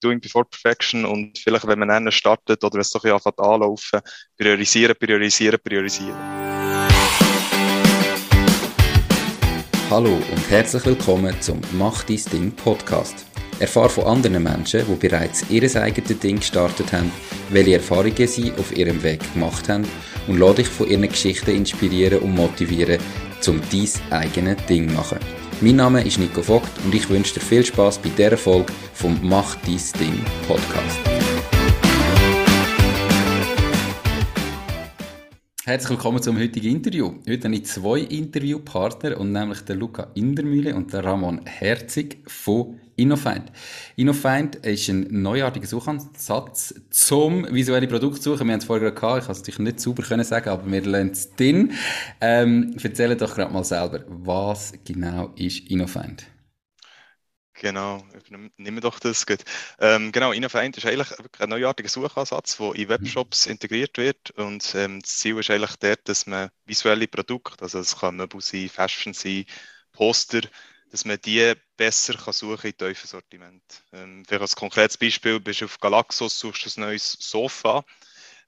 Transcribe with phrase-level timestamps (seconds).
[0.00, 4.00] Doing Before Perfection und vielleicht, wenn man dann startet oder es doch ja anfängt anlaufen,
[4.38, 6.16] priorisieren, priorisieren, priorisieren.
[9.90, 13.26] Hallo und herzlich willkommen zum Mach dein Ding Podcast.
[13.58, 17.12] Erfahre von anderen Menschen, die bereits ihr eigenes Ding gestartet haben,
[17.50, 19.86] welche Erfahrungen sie auf ihrem Weg gemacht haben
[20.28, 23.02] und lade dich von ihren Geschichten inspirieren und motivieren,
[23.46, 25.18] um dein eigenes Ding zu machen.
[25.62, 29.18] Mein Name ist Nico Vogt und ich wünsche dir viel Spaß bei dieser Folge vom
[29.22, 30.98] Mach dein Ding Podcast.
[35.66, 37.12] Herzlich willkommen zum heutigen Interview.
[37.28, 42.79] Heute habe ich zwei Interviewpartner, und nämlich der Luca Indermühle und der Ramon Herzig von
[43.00, 43.50] InnoFind.
[43.96, 48.46] InnoFind ist ein neuartiger Suchansatz zum visuelle Produkt suchen.
[48.46, 50.82] Wir haben es vorher gehabt, ich kann es natürlich nicht sauber können sagen, aber wir
[50.82, 51.72] lernen es drin.
[52.20, 56.26] Ähm, erzähl doch gerade mal selber, was genau ist InnoFind?
[57.54, 58.02] Genau,
[58.56, 59.26] nehmen wir doch das.
[59.26, 59.40] Gut.
[59.78, 63.52] Ähm, genau, InnoFind ist eigentlich ein neuartiger Suchansatz, der in Webshops mhm.
[63.52, 64.30] integriert wird.
[64.32, 68.40] Und ähm, das Ziel ist eigentlich dort, dass man visuelle Produkte, also es kann Möbel
[68.40, 69.44] sein, Fashion sein,
[69.92, 70.40] Poster,
[70.90, 73.62] dass man die besser kann suchen in tiefen Sortiment.
[73.92, 77.84] Ähm, vielleicht als konkretes Beispiel, bist du auf Galaxos, suchst du ein neues Sofa.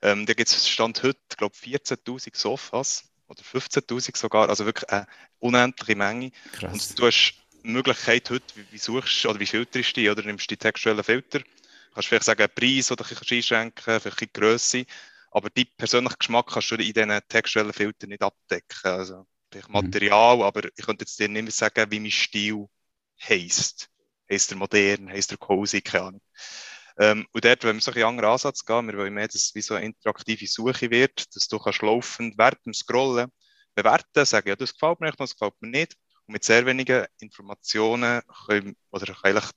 [0.02, 5.06] Ähm, da gibt es Stand heute, glaube 14'000 Sofas oder 15'000 sogar, also wirklich eine
[5.38, 6.32] unendliche Menge.
[6.52, 6.72] Krass.
[6.72, 10.50] Und du hast Möglichkeit heute, wie, wie suchst oder wie filterst du die oder nimmst
[10.50, 11.38] du die textuellen Filter.
[11.38, 14.84] Du kannst vielleicht sagen, Preis oder kannst einschränken, vielleicht die Größe.
[15.30, 18.80] Aber deinen persönlichen Geschmack kannst du in diesen textuellen Filtern nicht abdecken.
[18.82, 19.74] Also, vielleicht mhm.
[19.74, 20.42] Material, mhm.
[20.42, 22.66] aber ich könnte jetzt dir nicht mehr sagen, wie mein Stil
[23.22, 23.88] heisst.
[24.30, 26.22] Heisst er modern, heisst er cozy, keine Ahnung.
[26.98, 29.54] Ähm, und dort, wenn wir so einen anderen Ansatz gehen, wir wollen mehr, dass es
[29.54, 33.30] wie so eine interaktive Suche wird, dass du kannst laufend während dem Scrollen
[33.74, 35.96] bewerten, sagen, ja, das gefällt mir, das gefällt mir nicht.
[36.26, 39.50] Und mit sehr wenigen Informationen können, oder eigentlich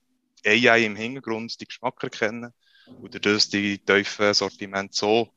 [0.46, 2.54] AI im Hintergrund die Geschmack erkennen
[3.02, 5.30] oder das die tiefen Sortiment so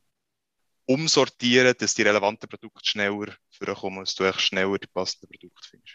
[0.88, 5.94] umsortieren, dass die relevanten Produkte schneller vorkommen, dass du echt schneller die passenden Produkte findest.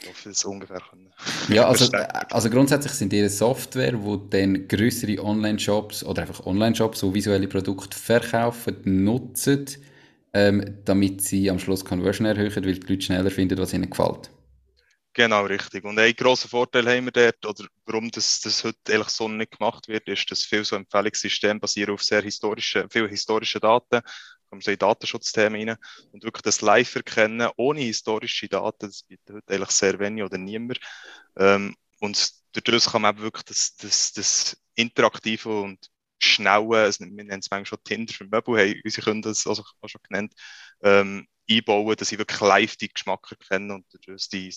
[0.00, 1.12] Ich hoffe, das ungefähr können.
[1.48, 7.14] Ja, also, also grundsätzlich sind ihre Software, wo dann größere Online-Shops oder einfach Online-Shops, die
[7.14, 9.66] visuelle Produkte verkaufen, nutzen,
[10.32, 14.30] ähm, damit sie am Schluss Conversion erhöhen, weil die Leute schneller finden, was ihnen gefällt.
[15.16, 15.82] Genau, richtig.
[15.84, 19.52] Und ein grosser Vorteil haben wir dort, oder warum das, das heute eigentlich so nicht
[19.52, 24.02] gemacht wird, ist, dass viel so Empfehlungssysteme basieren auf sehr historischen, viel historischen Daten,
[24.50, 25.78] kommen so in Datenschutzthemen rein.
[26.12, 30.36] Und wirklich das Live erkennen ohne historische Daten, das bietet heute eigentlich sehr wenig oder
[30.36, 30.78] niemand.
[31.38, 35.78] Ähm, und dadurch kann man eben wirklich das, das, das interaktive und
[36.18, 39.62] schnelle, also wir nennen es manchmal schon Tinder für Möbel, haben unsere Kunden das also
[39.80, 40.34] auch schon genannt,
[40.82, 44.52] ähm, einbauen, dass sie wirklich live die Geschmack erkennen und dadurch die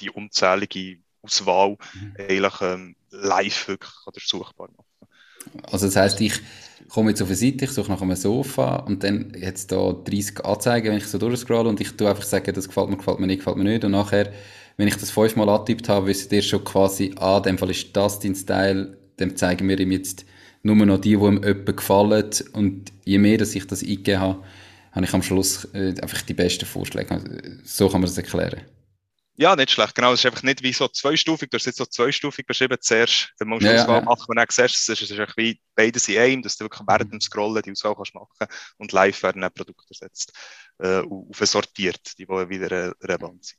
[0.00, 2.14] die unzählige Auswahl mhm.
[2.18, 4.84] eigentlich ähm, live wirklich durchsuchbar machen.
[5.70, 6.40] Also das heißt, ich
[6.88, 10.44] komme jetzt auf eine Seite, ich suche nach einem Sofa und dann jetzt da 30
[10.44, 13.26] Anzeigen, wenn ich so durchscrolle und ich tue einfach sagen, das gefällt mir, gefällt mir
[13.26, 14.32] nicht, gefällt mir nicht und nachher,
[14.76, 17.94] wenn ich das fünfmal angetippt habe, wisst ihr schon quasi, ah, in dem Fall ist
[17.96, 20.24] das dein Style, dann zeigen wir ihm jetzt
[20.62, 24.42] nur noch die, die ihm jemand gefallen und je mehr, dass ich das eingegeben habe,
[24.92, 27.20] habe ich am Schluss äh, einfach die besten Vorschläge.
[27.64, 28.62] So kann man das erklären.
[29.36, 29.96] Ja, nicht schlecht.
[29.96, 31.50] Genau, es ist einfach nicht wie so zweistufig.
[31.50, 32.76] Du hast jetzt so zweistufig beschrieben.
[32.80, 34.04] Zuerst, dann musst du ja, Auswahl ja.
[34.04, 36.64] machen und dann siehst du, es ist, es ist wie beides in einem, dass du
[36.64, 38.46] wirklich während dem Scrollen die Auswahl kannst machen
[38.78, 40.32] und live werden dann Produkte ersetzt
[40.78, 43.58] äh, und sortiert, die wollen wieder relevant sind.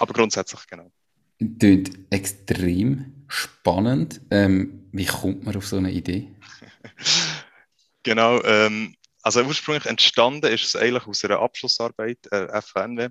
[0.00, 0.90] Aber grundsätzlich, genau.
[1.38, 4.20] Klingt extrem spannend.
[4.30, 6.34] Ähm, wie kommt man auf so eine Idee?
[8.02, 13.10] genau, ähm, also ursprünglich entstanden ist es eigentlich aus einer Abschlussarbeit, äh, FNW.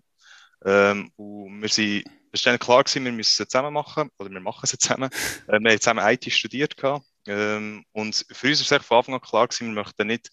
[0.65, 4.39] Ähm, und wir sind, es war klar gewesen, wir müssen es zusammen machen, oder wir
[4.39, 5.09] machen es zusammen.
[5.47, 6.75] Äh, wir haben zusammen IT studiert
[7.27, 10.29] Ähm, und für uns war von Anfang an klar gewesen, wir möchten nicht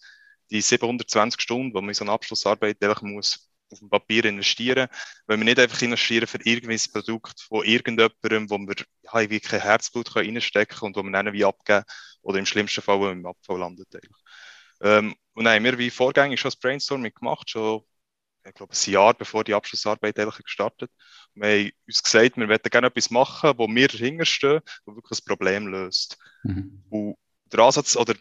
[0.51, 4.87] die 720 Stunden, die man in so eine Abschlussarbeit einfach muss, auf dem Papier investieren,
[5.27, 9.61] weil wir nicht einfach investieren für irgendwelches Produkt von irgendjemandem, wo wir ja, irgendwie kein
[9.61, 11.83] Herzblut reinstecken können und wo wir dann wie abgeben
[12.21, 13.87] oder im schlimmsten Fall, wo wir im Abfall landet.
[14.81, 17.83] Ähm, und dann haben wir wie vorgängig schon das Brainstorming gemacht, schon
[18.47, 20.91] ich glaube, ein Jahr bevor die Abschlussarbeit eigentlich gestartet.
[21.33, 25.19] Wir haben uns gesagt, wir möchten gerne etwas machen, wo wir dahinter stehen, wo wirklich
[25.19, 26.17] ein Problem löst.
[26.43, 26.83] Mhm.
[26.89, 27.15] Und
[27.51, 28.13] der Ansatz oder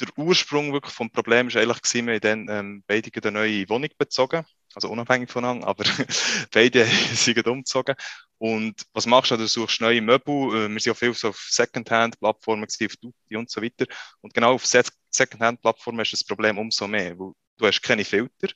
[0.00, 3.68] der Ursprung wirklich vom Problem ist eigentlich gewesen, wir haben dann ähm, beide eine neue
[3.68, 4.44] Wohnung bezogen,
[4.74, 5.84] also unabhängig voneinander, aber
[6.52, 6.84] beide
[7.14, 7.94] sind umgezogen.
[8.38, 9.36] Und was machst du?
[9.38, 10.66] Du suchst neue Möbel.
[10.66, 13.86] Äh, wir sind auch viel so auf Secondhand-Plattformen, auf Duty und so weiter.
[14.20, 18.48] Und genau auf Secondhand-Plattformen ist das Problem umso mehr, weil du hast keine Filter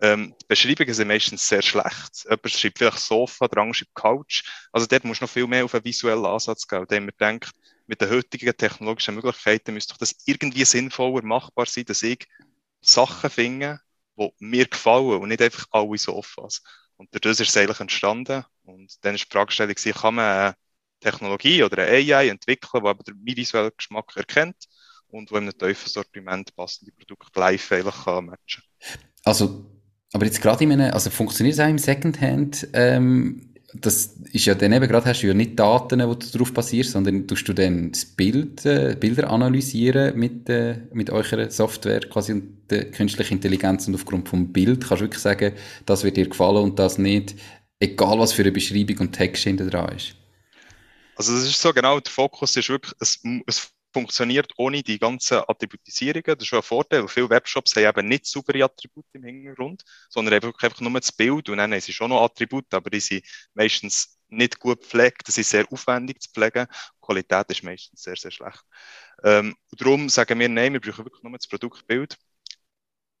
[0.00, 2.24] ähm, die Beschreibungen sind meistens sehr schlecht.
[2.24, 4.42] Jemand schreibt vielleicht Sofa, der andere schreibt Couch.
[4.72, 6.80] Also dort musst du noch viel mehr auf einen visuellen Ansatz gehen.
[6.80, 7.50] Indem man denkt,
[7.86, 12.26] mit den heutigen technologischen Möglichkeiten müsste doch das irgendwie sinnvoller machbar sein, dass ich
[12.80, 13.80] Sachen finde,
[14.16, 16.44] die mir gefallen und nicht einfach alle so offen.
[16.96, 18.44] Und dadurch ist es eigentlich entstanden.
[18.64, 20.54] Und dann ist die Fragestellung, kann man eine
[21.00, 24.66] Technologie oder eine AI entwickeln, die aber den visuellen Geschmack erkennt
[25.08, 28.62] und wo in einem tiefen Sortiment passende Produkte live eigentlich kann matchen
[29.24, 29.79] Also,
[30.12, 34.54] aber jetzt gerade in einem, also funktioniert es auch im Secondhand, ähm, das ist ja
[34.54, 37.52] dann eben gerade, hast du ja nicht Daten, wo du darauf basierst, sondern tust du
[37.52, 43.34] dann das Bild, äh, Bilder analysieren mit, äh, mit eurer Software quasi und der künstlichen
[43.34, 45.52] Intelligenz und aufgrund vom Bild kannst du wirklich sagen,
[45.86, 47.36] das wird dir gefallen und das nicht,
[47.78, 50.16] egal was für eine Beschreibung und Text hinter dran ist.
[51.14, 55.38] Also das ist so genau, der Fokus ist wirklich, es, es funktioniert ohne die ganzen
[55.46, 56.22] Attributisierungen.
[56.24, 59.82] Das ist schon ein Vorteil, weil viele Webshops haben eben nicht saubere Attribute im Hintergrund,
[60.08, 63.24] sondern einfach nur das Bild und dann haben sie schon noch Attribute, aber die sind
[63.54, 66.66] meistens nicht gut gepflegt, das ist sehr aufwendig zu pflegen.
[66.70, 68.62] Die Qualität ist meistens sehr, sehr schlecht.
[69.24, 72.16] Ähm, darum sagen wir, nein, wir brauchen wirklich nur das Produktbild.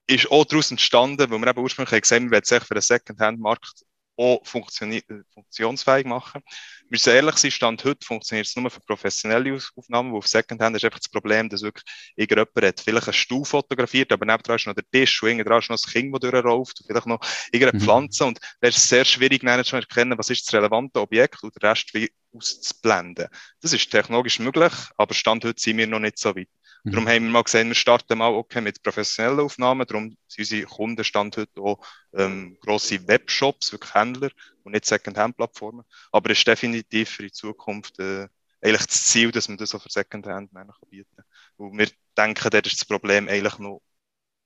[0.06, 3.84] Ist auch daraus entstanden, weil wir eben ursprünglich gesehen haben, wir wollen für den Secondhand-Markt
[4.20, 6.42] auch funktionsfähig machen.
[6.44, 10.76] Wir müssen ehrlich sein, Stand heute funktioniert es nur für professionelle Aufnahmen, wo auf Secondhand
[10.76, 11.84] ist einfach das Problem, dass wirklich
[12.16, 15.70] irgendjemand hat vielleicht einen Stuhl fotografiert, aber nebenan ist noch der Tisch, und irgendwann ist
[15.70, 17.20] noch das Kind, das durchläuft, und vielleicht noch
[17.50, 17.84] irgendeine mhm.
[17.84, 21.54] Pflanze, und da ist es sehr schwierig, zu erkennen, was ist das relevante Objekt und
[21.54, 23.28] den Rest wie auszublenden.
[23.60, 26.48] Das ist technologisch möglich, aber Stand heute sind wir noch nicht so weit.
[26.84, 26.90] Mhm.
[26.92, 29.86] Darum haben wir mal gesehen, wir starten mal okay mit professionellen Aufnahmen.
[29.86, 31.84] Darum sind unsere Kunden stand heute auch
[32.14, 34.30] ähm, grosse Webshops, wirklich Händler
[34.62, 35.84] und nicht Secondhand-Plattformen.
[36.12, 38.28] Aber es ist definitiv für die Zukunft äh,
[38.62, 40.50] eigentlich das Ziel, dass man das auch für Secondhand
[40.90, 41.24] bieten kann.
[41.56, 43.82] Und wir denken, dort ist das Problem eigentlich noch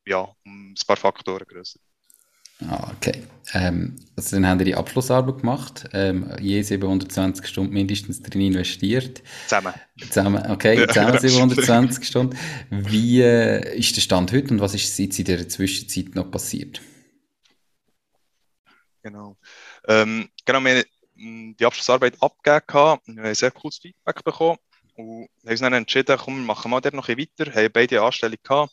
[0.06, 1.80] ja, um ein paar Faktoren größer.
[2.60, 3.22] Ah, okay.
[3.52, 9.22] Ähm, also dann haben wir die Abschlussarbeit gemacht, ähm, je 720 Stunden mindestens drin investiert.
[9.44, 9.74] Zusammen.
[9.98, 12.38] Zusammen, okay, zusammen 720 Stunden.
[12.70, 16.80] Wie äh, ist der Stand heute und was ist jetzt in der Zwischenzeit noch passiert?
[19.02, 19.36] Genau.
[19.86, 20.84] Ähm, genau, wir haben
[21.16, 24.58] hm, die Abschlussarbeit abgegeben, wir haben sehr cooles Feedback bekommen
[24.94, 27.72] und haben uns dann entschieden, komm, wir machen mal dort noch ein bisschen weiter, haben
[27.72, 28.72] beide Anstellungen gehabt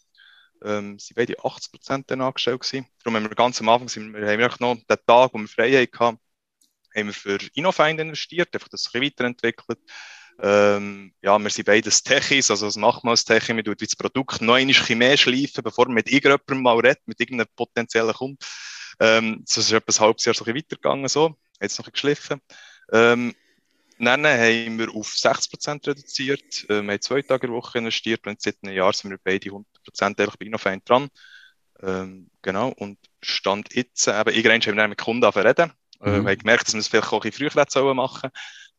[0.63, 2.87] ähm, sind beide 80 Prozent angestellt gewesen.
[3.03, 5.47] Darum haben wir ganz am Anfang, sind wir, haben wir noch den Tag, wo wir
[5.47, 6.17] frei hatten,
[6.95, 9.79] haben wir für InnoFind investiert, einfach das ein weiterentwickelt.
[10.39, 14.73] Ähm, ja, wir sind beides Techis, also was macht man tut das Produkt noch ein
[14.97, 18.37] mehr schleifen, bevor man mit irgendjemandem mal redet, mit irgendeinem potenziellen Kunden.
[18.99, 21.35] Ähm, das ist etwa ein halbes Jahr so ein weitergegangen, so.
[21.61, 22.41] Jetzt noch ein geschliffen.
[22.91, 23.35] Ähm,
[23.99, 26.65] dann haben wir auf 60% reduziert.
[26.69, 29.49] Äh, wir haben zwei Tage der Woche investiert und seit einem Jahr sind wir beide
[29.49, 29.63] 100%
[30.01, 31.09] eigentlich bei Innofein dran.
[31.81, 32.69] Ähm, genau.
[32.69, 35.71] Und Stand jetzt, äh, eben, irgendwann haben wir mit Kunden reden.
[36.01, 36.23] Äh, mhm.
[36.23, 38.29] Wir haben gemerkt, dass wir es vielleicht auch ein bisschen früher machen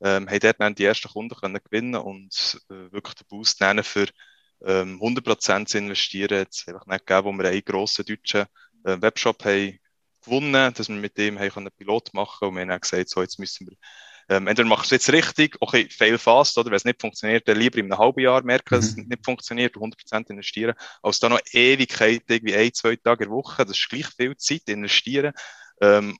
[0.01, 0.25] sollen.
[0.25, 3.85] Ähm, haben dort dann die ersten Kunden können gewinnen und äh, wirklich den Boost nennen
[3.85, 4.09] für
[4.65, 6.39] ähm, 100% zu investieren.
[6.39, 8.47] Jetzt vielleicht nicht gegeben, wo wir einen grossen deutschen
[8.85, 9.79] äh, Webshop haben
[10.25, 13.23] gewonnen, dass wir mit dem haben einen Pilot machen und wir haben dann gesagt, so,
[13.23, 13.77] jetzt müssen wir
[14.33, 17.47] ähm, entweder machst du es jetzt richtig, okay, fail fast, oder wenn es nicht funktioniert,
[17.47, 19.03] dann lieber in einem halben Jahr merken, dass mhm.
[19.03, 23.31] es nicht funktioniert und 100% investieren, als dann noch Ewigkeit, irgendwie ein, zwei Tage in
[23.31, 25.35] der Woche, das ist gleich viel Zeit investieren,
[25.83, 26.17] ähm,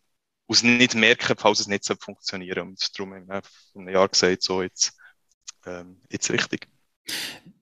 [0.47, 2.69] aus nicht merken, falls es nicht so funktionieren.
[2.69, 3.43] Und darum haben wir
[3.73, 4.93] vor einem Jahr gesagt, so jetzt,
[5.65, 6.69] ähm, jetzt richtig.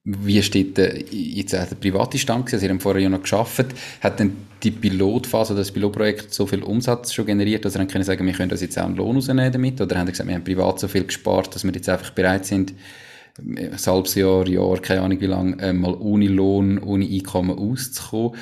[0.03, 2.49] Wie steht äh, jetzt auch der private Stand?
[2.49, 3.67] Sie haben vorher ja noch geschafft.
[4.01, 7.87] Hat denn die Pilotphase oder das Pilotprojekt so viel Umsatz schon generiert, dass Sie dann
[7.87, 9.79] können sagen, wir können das jetzt auch einen Lohn rausnehmen damit?
[9.79, 12.47] Oder haben Sie gesagt, wir haben privat so viel gespart, dass wir jetzt einfach bereit
[12.47, 12.73] sind,
[13.37, 18.37] ein halbes Jahr, Jahr, keine Ahnung wie lange, äh, mal ohne Lohn, ohne Einkommen auszukommen?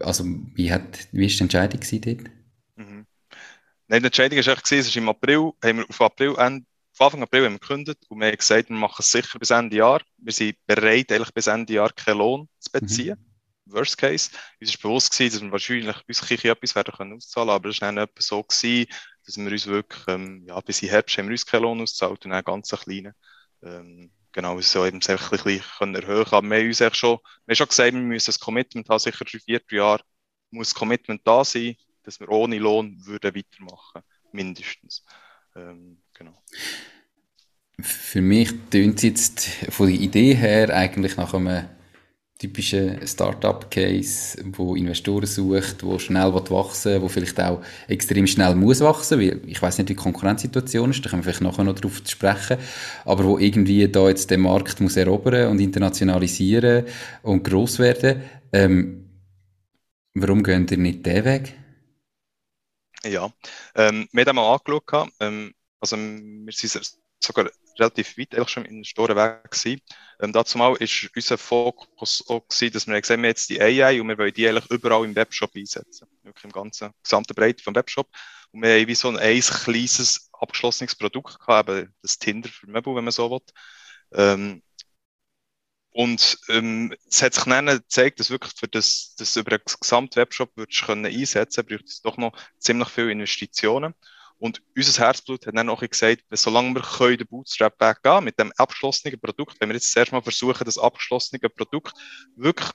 [0.00, 2.20] Also, wie, hat, wie ist die Entscheidung dort?
[2.76, 3.06] Mhm.
[3.88, 6.64] Nein, die Entscheidung war es ist im April, haben wir auf April, Ende
[6.96, 9.50] auf Anfang April haben wir gekündigt und wir haben gesagt, wir machen es sicher bis
[9.50, 10.00] Ende Jahr.
[10.18, 13.18] Wir sind bereit, eigentlich bis Ende Jahr keinen Lohn zu beziehen.
[13.18, 13.72] Mhm.
[13.72, 14.30] Worst case.
[14.60, 17.88] Uns war bewusst gewesen, dass wir wahrscheinlich uns etwas werden können auszahlen, aber es war
[17.88, 18.86] dann etwa so gewesen,
[19.26, 22.24] dass wir uns wirklich, ähm, ja, bis im Herbst haben wir uns keinen Lohn ausgezahlt
[22.24, 23.14] und dann ganz kleinen.
[23.62, 26.26] Ähm, genau, so eben ein bisschen erhöhen.
[26.30, 28.98] Aber wir haben uns eigentlich schon, wir haben schon gesagt, wir müssen ein Commitment haben,
[29.00, 30.04] sicher drei, vier Jahre
[30.50, 31.74] muss das Commitment da sein,
[32.04, 35.04] dass wir ohne Lohn würden weitermachen, mindestens.
[35.56, 36.32] Ähm, Genau.
[37.80, 41.64] Für mich tönt es jetzt von der Idee her eigentlich nach einem
[42.38, 48.80] typischen Startup-Case, wo Investoren sucht, wo schnell wachsen will, wo vielleicht auch extrem schnell muss
[48.80, 51.78] wachsen, weil ich weiß nicht, wie die Konkurrenzsituation ist, da können wir vielleicht nachher noch
[51.78, 52.58] drauf sprechen,
[53.04, 56.86] aber wo irgendwie da jetzt den Markt muss erobern und internationalisieren
[57.22, 58.22] und groß werden.
[58.52, 59.08] Ähm,
[60.14, 61.54] warum gehen ihr nicht den Weg?
[63.04, 63.30] Ja,
[63.74, 65.54] ähm, wir haben mal angeschaut, ähm,
[65.84, 69.80] also wir sind sogar relativ weit eigentlich schon in den Storen weg gewesen.
[70.20, 74.00] Ähm, dazu mal ist unser Fokus auch gewesen, dass wir haben, wir jetzt die AI
[74.00, 76.08] und wir wollen die eigentlich überall im Webshop einsetzen.
[76.22, 78.08] Wirklich im ganzen, gesamten Breite vom Webshop.
[78.52, 82.66] Und wir haben wie so ein, ein kleines abgeschlossenes Produkt gehabt, eben das Tinder für
[82.66, 83.40] Möbel, wenn man so will.
[84.12, 84.62] Ähm,
[85.90, 90.16] und ähm, es hat sich dann gezeigt, dass wirklich für das, das über den gesamten
[90.16, 93.94] Webshop würdest können einsetzen, braucht es doch noch ziemlich viele Investitionen.
[94.38, 98.52] Und unser Herzblut hat dann auch gesagt, solange wir können den Bootstrap weggehen mit dem
[98.56, 101.92] abgeschlossenen Produkt, wenn wir jetzt zuerst mal versuchen, das abgeschlossene Produkt
[102.36, 102.70] wirklich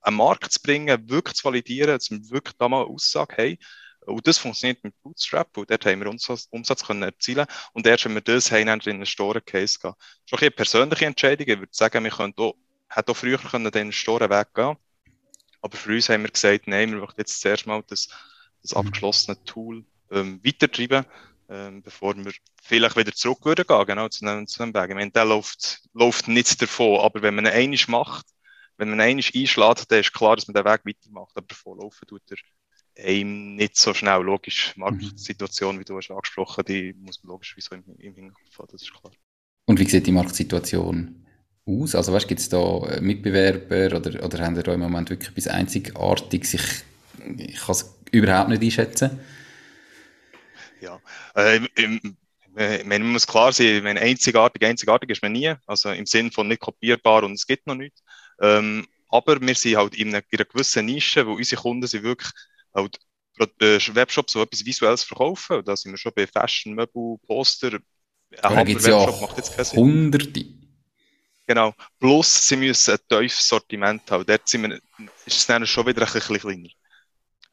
[0.00, 3.36] an den Markt zu bringen, wirklich zu validieren, dass wir wirklich da mal eine Aussage
[3.36, 3.58] haben,
[4.06, 8.04] und das funktioniert mit Bootstrap, und dort haben wir Umsatz, Umsatz können erzielen Und erst
[8.04, 9.94] wenn wir das haben, haben wir in einen Store-Case gehen.
[9.98, 11.48] Das ist eine persönliche Entscheidung.
[11.48, 12.54] Ich würde sagen, wir können auch,
[12.88, 14.76] hätten auch früher können den Store weggehen
[15.60, 18.08] Aber für uns haben wir gesagt, nein, wir möchten jetzt zuerst mal das,
[18.62, 18.78] das mhm.
[18.78, 21.04] abgeschlossene Tool ähm, weitertreiben,
[21.48, 22.32] ähm, bevor wir
[22.62, 24.88] vielleicht wieder zurück würden gehen, genau, zu einem, zu einem Weg.
[24.88, 28.26] Ich meine, der läuft, läuft nicht davon, aber wenn man einmal macht,
[28.76, 32.06] wenn man einmal einschlägt, dann ist klar, dass man den Weg weitermacht, aber davon laufen
[32.06, 32.36] tut er
[33.04, 34.22] einem nicht so schnell.
[34.22, 38.58] Logisch, Marktsituation, wie du hast angesprochen, die muss man logisch wie so im, im Hinterkopf
[38.58, 39.12] haben, das ist klar.
[39.66, 41.26] Und wie sieht die Marktsituation
[41.66, 41.94] aus?
[41.94, 45.48] Also weißt, gibt es da äh, Mitbewerber oder, oder haben da im Moment wirklich etwas
[45.48, 46.54] Einzigartiges?
[46.54, 46.84] Ich,
[47.38, 49.20] ich kann es überhaupt nicht einschätzen.
[50.86, 51.00] Ja,
[51.34, 52.16] äh, im,
[52.84, 56.60] man muss klar sein, wenn einzigartig, einzigartig ist man nie, also im Sinn von nicht
[56.60, 58.02] kopierbar und es gibt noch nichts.
[58.40, 62.02] Ähm, aber wir sind halt in einer, in einer gewissen Nische, wo unsere Kunden sind
[62.02, 62.30] wirklich
[62.74, 62.98] halt
[63.60, 65.62] äh, Webshops so etwas Visuelles verkaufen.
[65.64, 67.78] Da sind wir schon bei Fashion, Möbel, Poster.
[68.42, 69.78] Ein gibt es ja macht jetzt keinen Sinn.
[69.78, 70.44] Hunderte.
[71.46, 71.74] Genau.
[72.00, 74.24] Plus, sie müssen ein tiefes Sortiment haben.
[74.26, 74.80] Dort sind wir,
[75.26, 76.68] ist es dann schon wieder ein bisschen kleiner.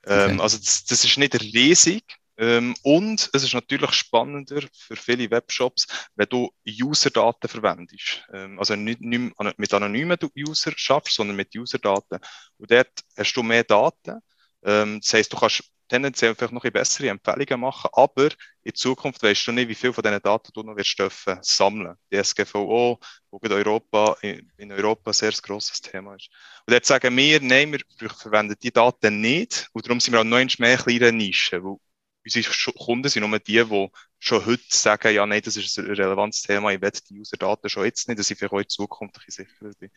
[0.05, 0.41] Ähm, okay.
[0.41, 2.03] Also, das, das, ist nicht riesig.
[2.37, 8.25] Ähm, und es ist natürlich spannender für viele Webshops, wenn du User-Daten verwendest.
[8.33, 12.19] Ähm, also nicht, nicht mit anonymen User schaffst, sondern mit User-Daten.
[12.57, 14.19] Und dort hast du mehr Daten
[14.65, 18.29] ähm, das heisst, du kannst tendenziell vielleicht noch bessere Empfehlungen machen, aber
[18.63, 21.95] in Zukunft weißt du nicht, wie viel von diesen Daten du noch wirst dürfen sammeln.
[22.11, 22.99] Die SGVO,
[23.29, 26.29] wo in Europa, in Europa ein sehr grosses Thema ist.
[26.65, 30.23] Und jetzt sagen wir, nein, wir verwenden die Daten nicht und darum sind wir auch
[30.23, 31.77] noch mehr kleine Nischen, weil
[32.23, 33.89] unsere Kunden sind nur die, die
[34.19, 37.85] schon heute sagen, ja, nein, das ist ein relevantes Thema, ich will die User-Daten schon
[37.85, 39.49] jetzt nicht, dass ich auch in Zukunft sicher
[39.79, 39.91] bin.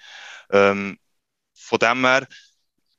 [0.50, 0.98] Ähm,
[1.54, 2.26] von dem her,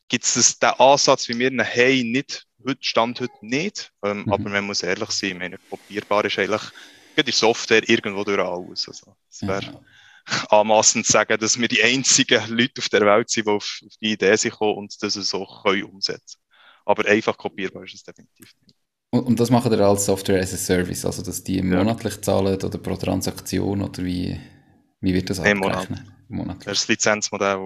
[0.08, 3.92] gibt es den Ansatz, wie wir ihn haben, nicht, heute, Stand heute nicht.
[4.04, 4.34] Ähm, mhm.
[4.34, 6.62] Aber man muss ehrlich sein, ich meine, kopierbar ist eigentlich
[7.26, 8.88] die Software irgendwo durch alles.
[8.88, 9.82] Also, es wäre ja.
[10.50, 13.94] anmassend zu sagen, dass wir die einzigen Leute auf der Welt sind, die auf, auf
[14.02, 16.40] die Idee sind und das so können umsetzen
[16.86, 18.77] Aber einfach kopierbar ist es definitiv nicht.
[19.10, 22.56] Und, und das machen wir als Software as a Service, also dass die monatlich zahlen
[22.56, 24.38] oder pro Transaktion oder wie,
[25.02, 25.90] wie wird das abgerechnet?
[25.90, 26.04] Monat.
[26.28, 26.66] monatlich.
[26.66, 27.58] Das ist das Lizenzmodell.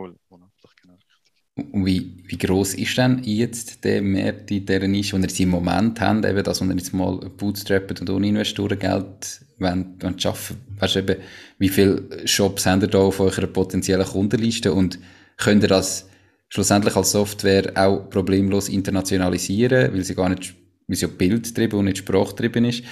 [1.71, 5.49] Und wie, wie gross ist denn jetzt der Markt in dieser Nische, den ihr im
[5.49, 10.57] Moment habt, eben das, wo ihr jetzt mal bootstrappen und ohne Investorengeld wollt, wollt schaffen
[10.79, 11.17] weißt eben,
[11.59, 14.97] wie viele Shops habt ihr da auf eurer potenziellen Kundenliste und
[15.37, 16.09] könnt ihr das
[16.49, 20.55] schlussendlich als Software auch problemlos internationalisieren, weil sie gar nicht,
[20.91, 22.83] weil sie ja bildtrieben und nicht sprachtrieben ist,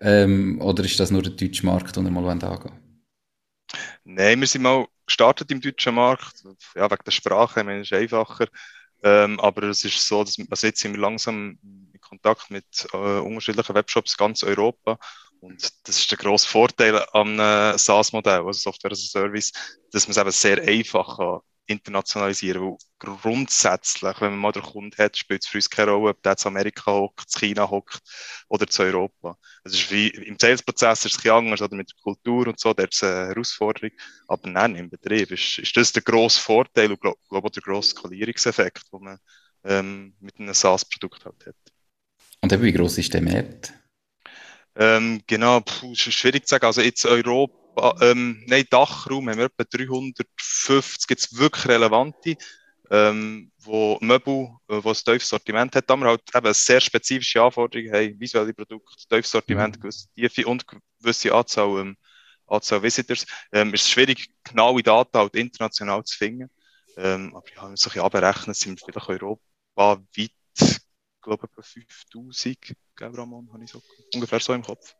[0.00, 2.72] ähm, oder ist das nur der deutsche Markt, den ihr mal angehen wollt?
[4.04, 6.44] Nein, wir sind mal gestartet im deutschen Markt.
[6.76, 8.46] Ja, wegen der Sprache, ich meine, ist einfacher.
[9.02, 12.96] Ähm, aber es ist so, dass also jetzt sind wir langsam in Kontakt mit äh,
[12.96, 14.98] unterschiedlichen Webshops ganz Europa.
[15.40, 19.52] Und das ist der grosse Vorteil am SaaS-Modell, also Software as a Service,
[19.92, 22.62] dass man es eben sehr einfach kann internationalisieren.
[22.62, 26.22] Weil grundsätzlich, wenn man mal den Kunden hat, spielt es für uns keine Rolle, ob
[26.22, 28.00] der zu Amerika hockt, zu China hockt
[28.48, 29.38] oder zu Europa.
[29.64, 32.72] Es ist wie, Im Sales-Prozess ist es ein anders, oder mit der Kultur und so,
[32.74, 33.90] da ist es eine Herausforderung.
[34.26, 37.90] Aber nein, im Betrieb ist, ist das der grosse Vorteil und glaube glaub, der grosse
[37.90, 39.18] Skalierungseffekt, den man
[39.64, 41.56] ähm, mit einem SaaS-Produkt halt hat.
[42.40, 43.72] Und eben, wie groß ist der Markt?
[44.76, 46.66] Ähm, genau, puh, ist schwierig zu sagen.
[46.66, 47.57] Also jetzt Europa
[48.00, 52.36] ähm, nein, Dachraum haben wir etwa 350, gibt es wirklich relevante,
[52.90, 57.42] ähm, wo Möbel, äh, wo ein tiefes Sortiment hat, da wir halt eben sehr spezifische
[57.42, 59.80] Anforderungen haben, visuelle Produkte, tiefes Sortiment, mhm.
[59.80, 60.64] gewisse Tiefe und
[61.00, 61.96] gewisse Anzahl, ähm,
[62.46, 66.50] Anzahl Visitors, ähm, ist es schwierig, genaue Daten halt international zu finden.
[66.96, 69.42] Ähm, aber ja, wenn wir so ein abrechnen, sind wir vielleicht Europa
[69.76, 70.80] weit, ich
[71.22, 72.58] glaube, etwa 5000,
[72.96, 73.82] gell, Ramon, habe ich so
[74.14, 74.94] ungefähr so im Kopf.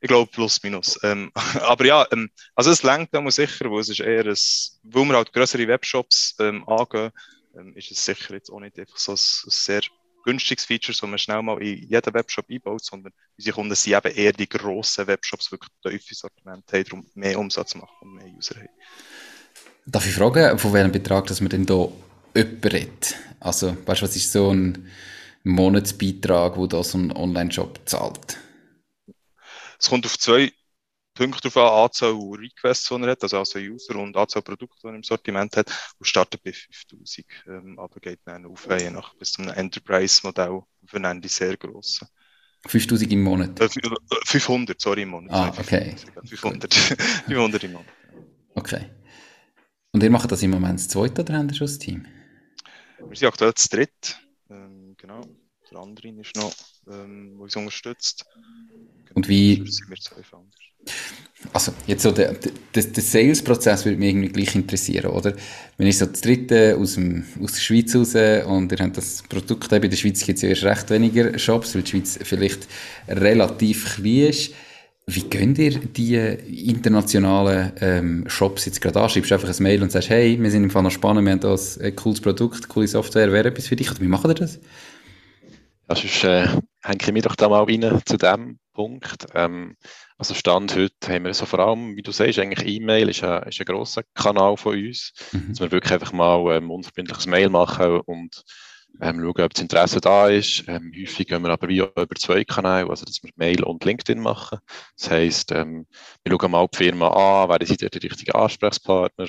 [0.00, 0.98] Ich glaube, plus, minus.
[1.02, 1.30] Ähm,
[1.60, 4.36] aber ja, ähm, also es lenkt auch sicher, weil es ist eher ein,
[4.82, 7.10] weil wir halt größere Webshops ähm, angehen,
[7.56, 9.82] ähm, ist es sicher jetzt auch nicht einfach so ein, ein sehr
[10.24, 14.14] günstiges Feature, das man schnell mal in jeden Webshop einbaut, sondern unsere Kunden sind eben
[14.14, 18.56] eher die grossen Webshops, wirklich tiefe Sortiment haben, darum mehr Umsatz machen und mehr User
[18.56, 18.68] haben.
[19.86, 21.88] Darf ich fragen, von welchem Betrag dass man denn da
[22.34, 23.16] redet?
[23.40, 24.90] Also, weißt du, was ist so ein
[25.42, 28.38] Monatsbeitrag, wo da so ein Online-Shop zahlt?
[29.80, 30.52] Es kommt auf zwei
[31.14, 34.88] Punkte drauf an, Anzahl Requests, die er hat, also Anzahl User und Anzahl Produkte, die
[34.88, 39.14] er im Sortiment hat, und startet bei 5000, ähm, aber geht dann auf, je nach
[39.14, 42.08] bis zum Enterprise-Modell, für einen sehr grossen.
[42.66, 43.58] 5000 im Monat?
[43.58, 43.68] Äh,
[44.26, 45.32] 500, äh, sorry, im Monat.
[45.32, 45.96] Ah, okay.
[46.26, 47.86] 500, 500 im Monat.
[48.54, 48.90] Okay.
[49.92, 52.06] Und ihr macht das im Moment das zweite oder habt ihr schon das Team?
[52.98, 54.14] Wir sind aktuell das dritte.
[54.50, 55.22] Ähm, genau.
[55.70, 56.52] Der andere ist noch,
[56.88, 58.26] ähm, der uns unterstützt.
[59.14, 59.64] Und wie.
[61.52, 65.34] Also, jetzt so der, der, der Sales-Prozess würde mich irgendwie gleich interessieren, oder?
[65.78, 68.14] Wenn ich so das dritte aus, dem, aus der Schweiz raus
[68.46, 71.74] und ihr habt das Produkt, in der Schweiz gibt es ja erst recht weniger Shops,
[71.74, 72.68] weil die Schweiz vielleicht
[73.08, 74.52] relativ klein ist.
[75.06, 76.14] Wie könnt ihr die
[76.68, 79.08] internationalen ähm, Shops jetzt gerade an?
[79.08, 81.32] Schreibst du einfach ein Mail und sagst, hey, wir sind im Fall noch spannend, wir
[81.32, 83.90] haben da ein cooles Produkt, coole Software, wäre etwas für dich?
[83.90, 84.60] Oder wie machen ihr das?
[85.88, 86.46] Ja, sonst äh,
[86.82, 89.26] hänge ich mich doch da mal rein zu dem Punkt.
[89.34, 89.76] Ähm,
[90.16, 93.42] also Stand heute haben wir so vor allem, wie du sagst, eigentlich E-Mail ist ein,
[93.42, 95.48] ist ein grosser Kanal von uns, mhm.
[95.50, 98.42] dass wir wirklich einfach mal ähm, unverbindliches Mail machen und
[99.02, 100.64] ähm, schauen, ob das Interesse da ist.
[100.66, 104.18] Ähm, häufig gehen wir aber wie über zwei Kanäle, also dass wir Mail und LinkedIn
[104.18, 104.60] machen.
[104.96, 105.86] Das heisst, ähm,
[106.24, 109.26] wir schauen mal die Firma an, wer ist der richtige Ansprechpartner,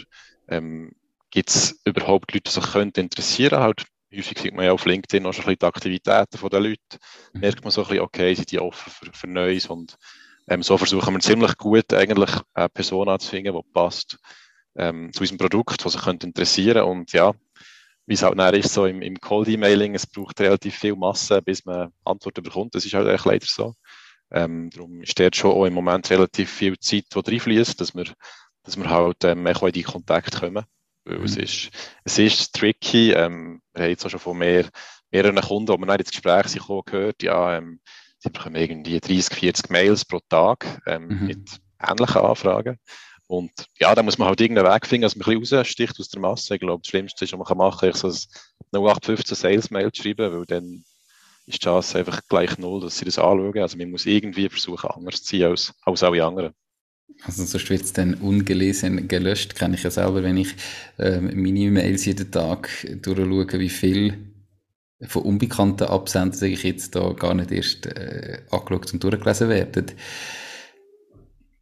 [0.48, 0.94] ähm,
[1.30, 3.84] gibt es überhaupt Leute, die sich könnten interessieren halt
[4.16, 6.98] häufig sieht man ja auf LinkedIn auch schon ein bisschen die Aktivitäten der Leute.
[7.34, 7.40] Mhm.
[7.42, 9.98] Merkt man so ein bisschen, okay, sind die offen für, für Neues und
[10.48, 14.18] ähm, so versuchen wir ziemlich gut eigentlich eine Person anzufinden, die passt
[14.76, 17.34] ähm, zu unserem Produkt, was sich könnte interessieren und ja,
[18.06, 21.66] wie es halt nachher ist, so im, im Cold-Emailing, es braucht relativ viel Masse, bis
[21.66, 23.74] man Antworten bekommt, das ist halt eigentlich leider so.
[24.32, 28.06] Ähm, darum ist dort schon auch im Moment relativ viel Zeit, die reinfließt, dass wir,
[28.64, 30.66] dass wir halt ähm, in die Kontakt kommen.
[31.06, 31.26] Weil mhm.
[31.26, 31.70] es, ist,
[32.04, 34.70] es ist tricky, ähm, wir haben jetzt auch schon von mehr,
[35.12, 37.80] mehreren Kunden, die wir ins Gespräch sind, gehört, ja, ähm,
[38.20, 41.28] sie bekommen irgendwie 30, 40 Mails pro Tag ähm, mhm.
[41.28, 42.78] mit ähnlichen Anfragen.
[43.28, 46.10] Und ja, da muss man halt irgendeinen Weg finden, dass man ein bisschen raussticht aus
[46.10, 46.56] der Masse.
[46.56, 50.04] Ich glaube, das Schlimmste ist, was man machen kann, ist so ein 0815 Sales-Mail zu
[50.04, 50.84] schreiben, weil dann
[51.46, 53.58] ist die Chance einfach gleich null, dass sie das anschauen.
[53.60, 56.54] Also man muss irgendwie versuchen, anders zu sein als, als alle anderen.
[57.24, 60.56] Also sonst wird es dann ungelesen gelöscht, kenne ich ja selber, wenn ich
[60.98, 62.70] äh, meine Mails jeden Tag
[63.02, 64.32] durchschaue, wie viel
[65.08, 69.86] von unbekannten Absendern, sage ich jetzt, da gar nicht erst äh, angeschaut und durchgelesen werden.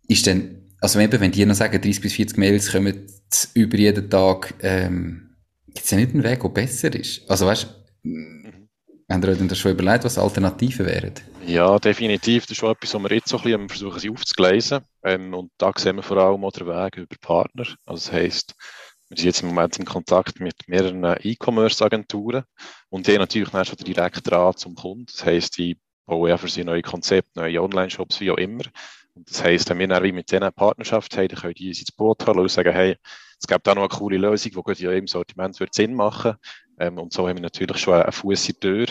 [0.08, 3.06] Ist denn, also eben, wenn die noch sagen, 30 bis 40 Mails kommen
[3.54, 5.36] über jeden Tag, ähm,
[5.68, 7.30] gibt es ja nicht einen Weg, der besser ist?
[7.30, 7.68] Also weißt
[9.10, 11.14] haben ihr euch denn schon überlegt, was Alternativen wären?
[11.46, 12.44] Ja, definitiv.
[12.44, 14.80] Das ist schon etwas, was wir jetzt so ein bisschen versuchen, sie aufzugleisen.
[15.04, 17.66] Ähm, und da sehen wir vor allem auch den Weg über Partner.
[17.86, 18.56] Also das heisst,
[19.10, 22.44] wir sind jetzt im Moment in Kontakt mit mehreren E-Commerce-Agenturen
[22.90, 25.08] und die natürlich dann schon direkt dran zum Kunden.
[25.08, 28.64] Das heisst, die bauen für sie neue Konzepte, neue Online-Shops, wie auch immer.
[29.16, 31.80] Und das heisst, wenn wir dann mit denen eine Partnerschaft haben, dann können die uns
[31.80, 32.96] ins Boot holen und sagen, hey,
[33.42, 36.36] es gibt da noch eine coole Lösung, die in eurem Sortiment Sinn machen.
[36.80, 38.88] Ähm, und so haben wir natürlich schon einen Fuß in die Tür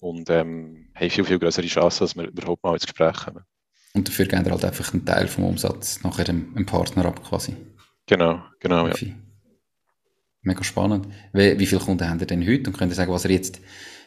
[0.00, 3.44] und ähm, haben viel, viel größere Chancen, dass wir überhaupt mal ins Gespräch kommen.
[3.92, 7.22] Und dafür geben wir halt einfach einen Teil vom Umsatz nachher dem, dem Partner ab
[7.24, 7.56] quasi.
[8.06, 8.94] Genau, genau, ja.
[10.42, 11.06] Mega spannend.
[11.32, 12.70] Wie, wie viele Kunden haben ihr denn heute?
[12.70, 13.60] Und könnt ihr sagen, was ihr jetzt,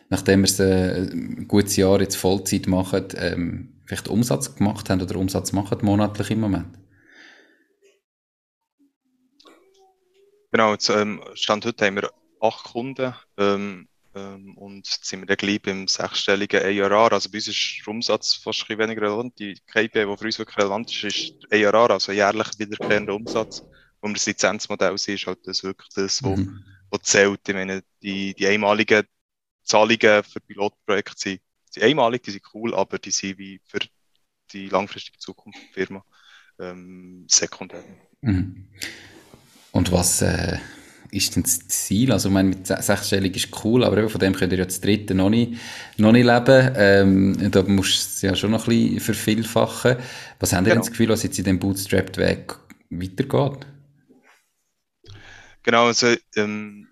[0.09, 5.15] nachdem ihr äh, ein gutes Jahr jetzt Vollzeit macht, ähm, vielleicht Umsatz gemacht habt oder
[5.17, 6.79] Umsatz macht monatlich im Moment?
[10.51, 12.09] Genau, jetzt, ähm, Stand heute haben wir
[12.43, 17.13] acht Kunden ähm, ähm, und sind wir dann gleich beim sechsstelligen ARR.
[17.13, 19.39] Also bei uns ist der Umsatz fast ein weniger relevant.
[19.39, 23.63] Die KPI, die für uns wirklich relevant ist, ist ARR, also jährlich wiederkehrender Umsatz
[24.03, 26.63] wo wir das Lizenzmodell sind, ist halt das wirklich das, was mhm.
[27.01, 27.47] zählt.
[27.47, 29.05] Ich meine, die, die einmaligen
[29.63, 33.79] Zahlungen für Pilotprojekte sind, sind einmalig, die sind cool, aber die sind wie für
[34.51, 36.03] die langfristige Zukunft der Firma
[36.59, 37.81] ähm, sekundär.
[38.19, 38.67] Mhm.
[39.71, 40.59] Und was äh,
[41.13, 42.11] ist denn das Ziel?
[42.11, 44.81] Also, ich meine, mit sechsstellig ist cool, aber eben von dem könnt ihr ja das
[44.81, 45.59] dritte noch nicht,
[45.97, 46.73] noch nicht leben.
[46.75, 49.97] Ähm, da musst du es ja schon noch ein bisschen vervielfachen.
[50.39, 50.75] Was haben genau.
[50.75, 52.55] denn das Gefühl, was jetzt in dem Bootstrapped-Weg
[52.89, 53.67] weitergeht?
[55.61, 56.87] Genau, also ähm,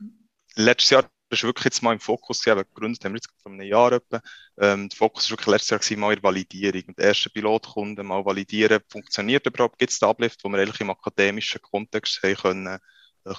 [0.56, 3.62] letztes Jahr war wirklich jetzt mal im Fokus, eben gegründet haben wir jetzt vor einem
[3.62, 4.22] Jahr etwa.
[4.60, 6.84] Ähm, der Fokus war wirklich letztes Jahr gewesen, mal in Validierung.
[6.88, 10.82] Und der erste Pilotkunden mal validieren, funktioniert überhaupt, gibt es den Uplift, wo wir eigentlich
[10.82, 12.80] im akademischen Kontext haben können,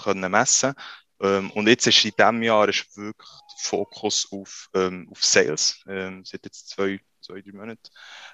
[0.05, 0.75] können messen
[1.21, 5.81] Ähm, und jetzt ist in diesem Jahr ist wirklich der Fokus auf, ähm, auf Sales,
[5.88, 7.90] ähm, seit jetzt zwei, zwei drei Monaten.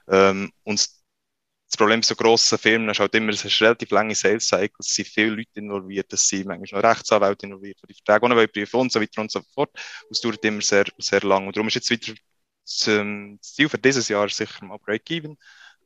[0.08, 0.80] Ähm, und
[1.68, 4.88] das Problem bei so grossen Firmen ist halt immer, es ist relativ lange Sales Cycles,
[4.88, 8.52] es sind viele Leute involviert, es sind manchmal noch Rechtsanwälte involviert, die Verträge auch noch
[8.52, 9.70] prüfen und so weiter und so fort.
[9.74, 11.46] Und es dauert immer sehr, sehr lang.
[11.46, 12.14] Und darum ist jetzt wieder
[12.64, 12.78] das
[13.42, 15.36] Ziel für dieses Jahr sicher mal Break-Even,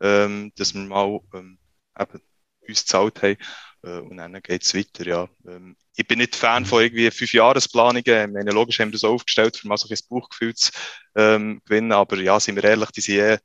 [0.01, 1.59] ähm, dass wir mal ähm,
[1.99, 2.23] eben
[2.69, 3.37] uns gezahlt haben.
[3.83, 5.29] Äh, und dann geht es weiter, ja.
[5.47, 8.05] Ähm, ich bin nicht Fan von irgendwie Fünfjahresplanungen.
[8.07, 10.71] Ich meine, logisch haben wir das aufgestellt, um mal so ein Buchgefühl zu
[11.17, 11.93] ähm, gewinnen.
[11.93, 13.39] Aber ja, sind wir ehrlich, die sind, eh,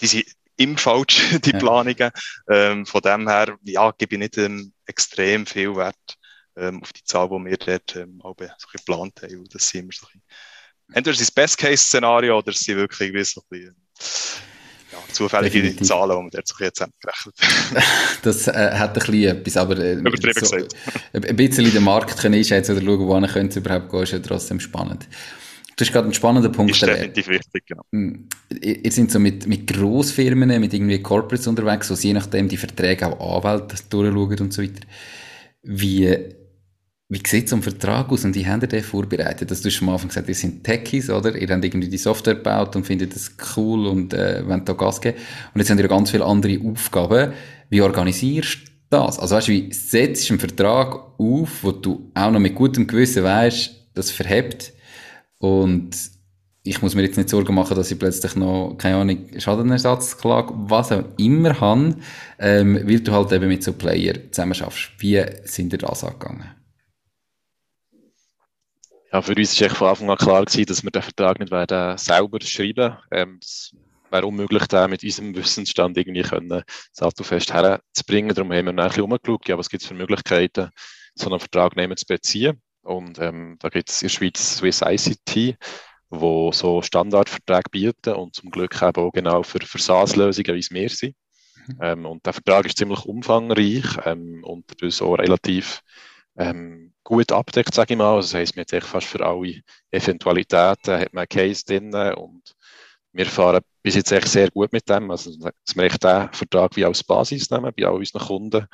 [0.00, 1.58] die sind im falsch, die ja.
[1.58, 2.10] Planungen.
[2.50, 6.16] Ähm, von dem her, ja, gebe ich nicht ähm, extrem viel Wert
[6.56, 9.44] ähm, auf die Zahl, die wir dort ähm, so geplant haben.
[9.50, 10.22] Das sind immer so ein
[10.92, 13.76] entweder ist das Best-Case-Szenario oder es sind wirklich irgendwie so ein bisschen,
[14.96, 15.86] ja, zufällige Definitiv.
[15.86, 17.84] Zahlen, die man dort so ein bisschen zusammengerechnet
[18.22, 20.56] Das äh, hat ein bisschen etwas, aber äh, so,
[21.12, 24.18] ein bisschen den Markt können einschätzen oder schauen, wo man es überhaupt gehen, ist ja
[24.18, 25.06] trotzdem spannend.
[25.76, 27.82] Du hast gerade einen spannenden Punkt ist definitiv wichtig, genau.
[27.92, 28.28] Hm.
[28.62, 32.56] Ihr seid so mit, mit Grossfirmen, mit irgendwie Corporates unterwegs, wo sie je nachdem die
[32.56, 34.80] Verträge auch Anwälte durchschauen und so weiter.
[35.62, 36.16] Wie,
[37.08, 39.50] wie sieht so ein Vertrag aus und wie habt ihr den vorbereitet?
[39.50, 41.36] Das, du hast am Anfang gesagt, ihr sind Techies, oder?
[41.36, 45.00] Ihr habt irgendwie die Software gebaut und findet das cool und äh, wollt da Gas
[45.00, 45.16] geben.
[45.54, 47.32] Und jetzt habt ihr ganz viele andere Aufgaben.
[47.70, 49.20] Wie organisierst du das?
[49.20, 52.88] Also weißt du, wie setzt du einen Vertrag auf, wo du auch noch mit gutem
[52.88, 54.72] Gewissen weißt, das verhebt
[55.38, 55.96] und
[56.64, 60.90] ich muss mir jetzt nicht Sorgen machen, dass ich plötzlich noch, keine Ahnung, Schadenersatzklage, was
[60.90, 61.94] auch immer habe,
[62.40, 64.90] ähm, weil du halt eben mit so Player zusammen schaffst.
[64.98, 66.55] Wie sind dir das angegangen?
[69.16, 71.96] Ja, für uns war von Anfang an klar gewesen, dass wir den Vertrag nicht werden
[71.96, 72.98] selber schreiben.
[73.10, 73.74] Ähm, das
[74.10, 78.34] wäre unmöglich, den mit unserem Wissensstand irgendwie können, sattelfest herzubringen.
[78.34, 80.68] Darum haben wir ein bisschen umgeschaut, ja, was gibt es für Möglichkeiten,
[81.14, 82.60] so einen Vertrag zu beziehen.
[82.82, 85.56] Und ähm, da gibt es in der Schweiz Swiss ICT,
[86.10, 90.70] wo so Standardverträge bieten und zum Glück eben auch genau für, für SaaS-Lösungen, wie es
[90.70, 91.16] wir sind.
[91.68, 91.78] Mhm.
[91.80, 95.80] Ähm, und der Vertrag ist ziemlich umfangreich ähm, und das auch relativ
[96.36, 98.14] ähm, gut abdeckt, sage ich mal.
[98.14, 102.54] Also das heisst, man hat fast für alle Eventualitäten hat man einen Case drin und
[103.12, 105.10] wir fahren bis jetzt echt sehr gut mit dem.
[105.10, 108.66] Also, dass wir echt den Vertrag wie als Basis nehmen bei all unseren Kunden.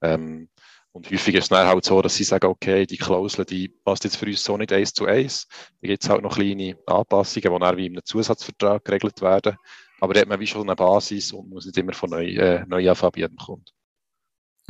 [0.00, 0.48] Ähm,
[0.92, 4.04] und häufig ist es dann halt so, dass sie sagen, okay, die Klausel, die passt
[4.04, 5.46] jetzt für uns so nicht eins zu eins.
[5.80, 9.56] Da gibt es halt noch kleine Anpassungen, die dann wie in einem Zusatzvertrag geregelt werden.
[10.00, 12.64] Aber da hat man wie schon eine Basis und muss nicht immer von neu, äh,
[12.66, 13.66] neu anfangen bei jedem Kunden.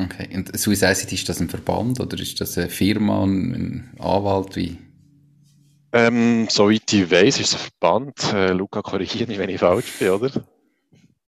[0.04, 4.56] Okay, und Swiss ICT, ist das ein Verband oder ist das eine Firma, ein Anwalt?
[4.56, 4.78] Wie?
[5.92, 8.32] Ähm, soweit ich weiß, ist es ein Verband.
[8.32, 10.30] Äh, Luca, korrigiere mich, wenn ich falsch bin, oder?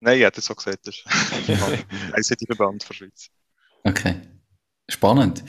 [0.01, 0.87] Nein, ich hätte es so gesagt.
[0.87, 1.05] Das ist
[1.63, 1.85] ein
[2.17, 3.29] ICT-Verband von Schweiz.
[3.85, 4.15] Okay.
[4.89, 5.45] Spannend.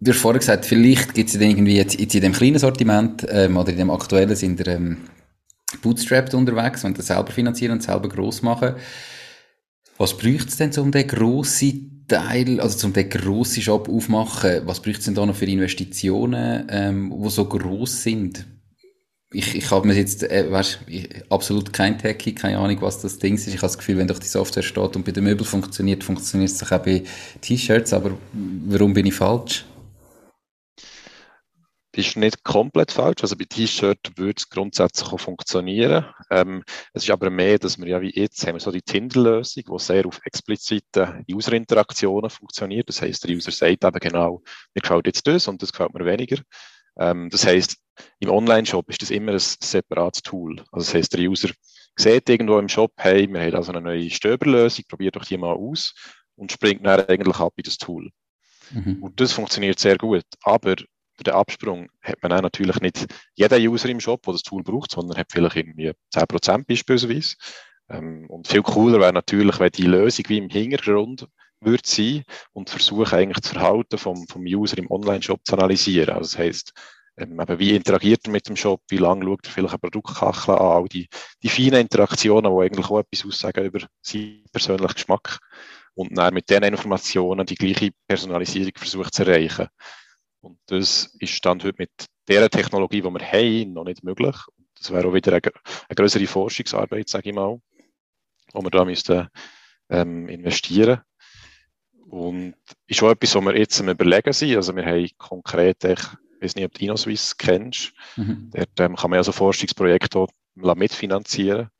[0.00, 3.56] Du hast vorher gesagt, vielleicht gibt es irgendwie jetzt, jetzt in dem kleinen Sortiment ähm,
[3.56, 5.08] oder in dem aktuellen sind wir ähm,
[5.82, 8.74] bootstrapped unterwegs und das selber finanzieren und selber gross machen.
[9.98, 14.62] Was bräuchte es denn, um den grossen Teil, also um den grossen Shop aufmachen?
[14.66, 18.44] Was bräuchte es denn da noch für Investitionen, ähm, die so gross sind?
[19.34, 23.18] ich, ich habe mir jetzt, äh, weißt, ich, absolut kein Techie, keine Ahnung, was das
[23.18, 23.46] Ding ist.
[23.48, 26.50] Ich habe das Gefühl, wenn doch die Software steht und bei den Möbeln funktioniert, funktioniert
[26.50, 27.02] es auch bei
[27.40, 28.12] T-Shirts, aber
[28.66, 29.64] warum bin ich falsch?
[31.96, 33.22] Ist nicht komplett falsch.
[33.22, 36.06] Also bei T-Shirt würde es grundsätzlich auch funktionieren.
[36.30, 39.62] Ähm, es ist aber mehr, dass wir ja wie jetzt haben wir so die Tinder-Lösung,
[39.64, 42.88] die sehr auf explizite User-Interaktionen funktioniert.
[42.88, 44.42] Das heißt, der User sagt eben genau,
[44.74, 46.38] mir gefällt jetzt das und das gefällt mir weniger.
[46.98, 47.76] Ähm, das heißt,
[48.20, 50.58] im Online-Shop ist das immer ein separates Tool.
[50.72, 51.50] Also das heißt, der User
[51.96, 55.54] sieht irgendwo im Shop, hey, wir haben also eine neue Stöberlösung, probiert doch die mal
[55.54, 55.94] aus
[56.36, 58.10] und springt dann eigentlich ab in das Tool.
[58.70, 59.02] Mhm.
[59.02, 60.24] Und das funktioniert sehr gut.
[60.42, 60.76] Aber
[61.16, 64.62] für den Absprung hat man auch natürlich nicht jeder User im Shop, der das Tool
[64.62, 67.36] braucht, sondern hat vielleicht irgendwie 10% beispielsweise.
[67.88, 71.28] Ähm, und viel cooler wäre natürlich, wenn die Lösung wie im Hintergrund
[71.60, 76.10] würde sein und versuchen eigentlich das Verhalten vom, vom User im Online-Shop zu analysieren.
[76.10, 76.72] Also das heisst,
[77.16, 80.60] ähm, wie interagiert er mit dem Shop, wie lange schaut er vielleicht eine Produktkachel an,
[80.60, 81.08] all die,
[81.42, 85.38] die feinen Interaktionen, die eigentlich auch etwas aussagen über seinen persönlichen Geschmack
[85.94, 89.68] und dann mit diesen Informationen die gleiche Personalisierung versucht zu erreichen.
[90.44, 91.90] Und das ist Stand heute mit
[92.28, 94.36] der Technologie, die wir haben, noch nicht möglich.
[94.78, 97.60] Das wäre auch wieder eine, eine größere Forschungsarbeit, sage ich mal,
[98.52, 99.28] wo wir da müssten
[99.88, 101.00] ähm, investieren.
[102.10, 102.54] Und
[102.86, 104.54] ist auch etwas, was wir jetzt am Überlegen sind.
[104.56, 106.00] Also wir haben konkret, ich
[106.40, 108.50] weiß nicht, ob du InnoSwiss kennst, mhm.
[108.52, 111.70] dort ähm, kann man also Forschungsprojekte mitfinanzieren.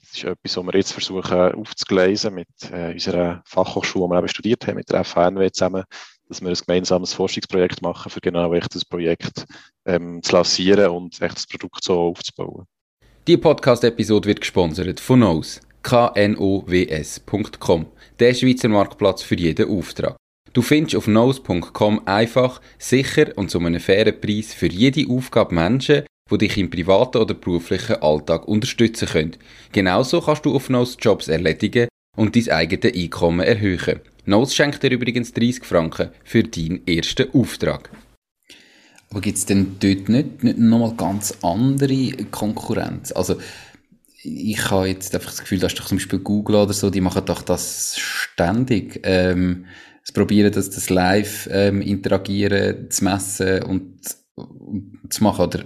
[0.00, 4.28] Das ist etwas, was wir jetzt versuchen aufzugleisen mit äh, unserer Fachhochschule, die wir eben
[4.28, 5.84] studiert haben, mit der FHNW zusammen.
[6.30, 9.44] Dass wir ein gemeinsames Forschungsprojekt machen, für genau echt das Projekt
[9.84, 12.64] ähm, zu lancieren und echt das Produkt so aufzubauen.
[13.26, 17.86] Die Podcast-Episode wird gesponsert von Nose, knows.com,
[18.18, 20.16] der Schweizer Marktplatz für jeden Auftrag.
[20.52, 26.04] Du findest auf nose.com einfach, sicher und zu einem fairen Preis für jede Aufgabe Menschen,
[26.30, 29.36] die dich im privaten oder beruflichen Alltag unterstützen können.
[29.72, 34.00] Genauso kannst du auf Nose Jobs erledigen und dein eigenes Einkommen erhöhen.
[34.26, 37.90] Nose schenkt dir übrigens 30 Franken für deinen ersten Auftrag.
[39.10, 43.10] Aber gibt es denn dort nicht, nicht nochmal ganz andere Konkurrenz?
[43.12, 43.36] Also,
[44.22, 47.24] ich habe jetzt einfach das Gefühl, dass doch zum Beispiel Google oder so, die machen
[47.24, 49.00] doch das ständig.
[49.02, 49.66] Ähm,
[50.04, 54.00] sie probieren das, das live ähm, interagieren, zu messen und,
[54.36, 55.64] und zu machen, oder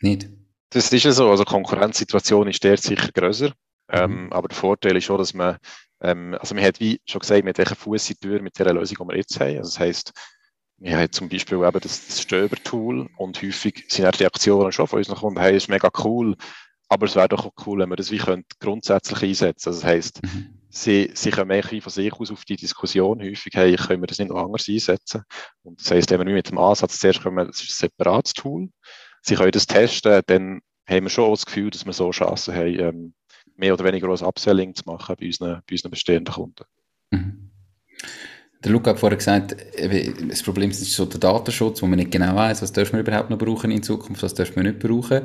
[0.00, 0.28] nicht?
[0.70, 1.28] Das ist ja so.
[1.28, 3.52] Also, die Konkurrenzsituation ist der sicher grösser.
[3.92, 4.32] Ähm, mhm.
[4.32, 5.58] aber der Vorteil ist schon, dass man,
[6.00, 8.72] ähm, also man hat, wie schon gesagt, mit welcher Fuß in die Tür mit der
[8.72, 9.58] Lösung, die wir jetzt haben.
[9.58, 10.12] Also das heisst,
[10.78, 14.86] wir haben zum Beispiel eben das, das Stöber-Tool und häufig sind auch die Reaktionen schon
[14.86, 16.36] von unseren Kunden, hey, ist mega cool,
[16.88, 19.68] aber es wäre doch auch cool, wenn wir das wie könnte grundsätzlich einsetzen.
[19.68, 20.58] Also das heisst, mhm.
[20.70, 24.18] sie, sie kommen eigentlich von sich aus auf die Diskussion häufig, hey, können wir das
[24.18, 25.22] nicht noch anders einsetzen?
[25.62, 28.70] Und das heisst, wenn wir mit dem Ansatz zuerst kommen, das ist ein separates Tool,
[29.22, 32.80] sie können das testen, dann haben wir schon das Gefühl, dass wir so Chancen haben,
[32.80, 33.14] ähm,
[33.60, 36.64] mehr oder weniger als Upselling zu machen bei unseren, bei unseren bestehenden Kunden.
[37.10, 37.50] Mhm.
[38.62, 39.56] Der Luca hat vorher gesagt,
[40.28, 43.30] das Problem ist so der Datenschutz, wo man nicht genau weiß, was dürfen wir überhaupt
[43.30, 45.22] noch brauchen in Zukunft, was dürfen wir nicht brauchen.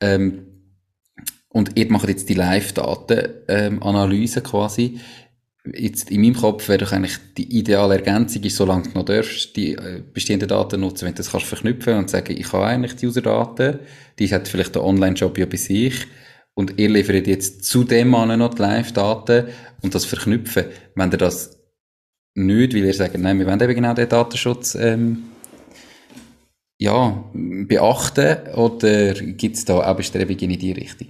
[0.00, 0.46] Ähm,
[1.48, 5.00] und ihr macht jetzt die Live-Daten-Analyse ähm, quasi.
[5.74, 9.56] Jetzt in meinem Kopf wäre doch eigentlich die ideale Ergänzung, ist, solange du noch darfst,
[9.56, 12.94] die äh, bestehenden Daten nutzen, wenn du das kannst verknüpfen und sagen, ich habe eigentlich
[12.94, 13.80] die User-Daten,
[14.20, 16.06] die hat vielleicht der Online-Job ja bei sich,
[16.56, 19.48] und ihr liefert jetzt zu dem Mann noch die Live-Daten
[19.82, 20.64] und das verknüpfen.
[20.94, 21.58] Wenn ihr das
[22.34, 25.24] nicht, weil ihr sagt, nein, wir wollen eben genau den Datenschutz ähm,
[26.78, 31.08] ja, beachten, oder gibt es da auch Bestrebungen in die Richtung?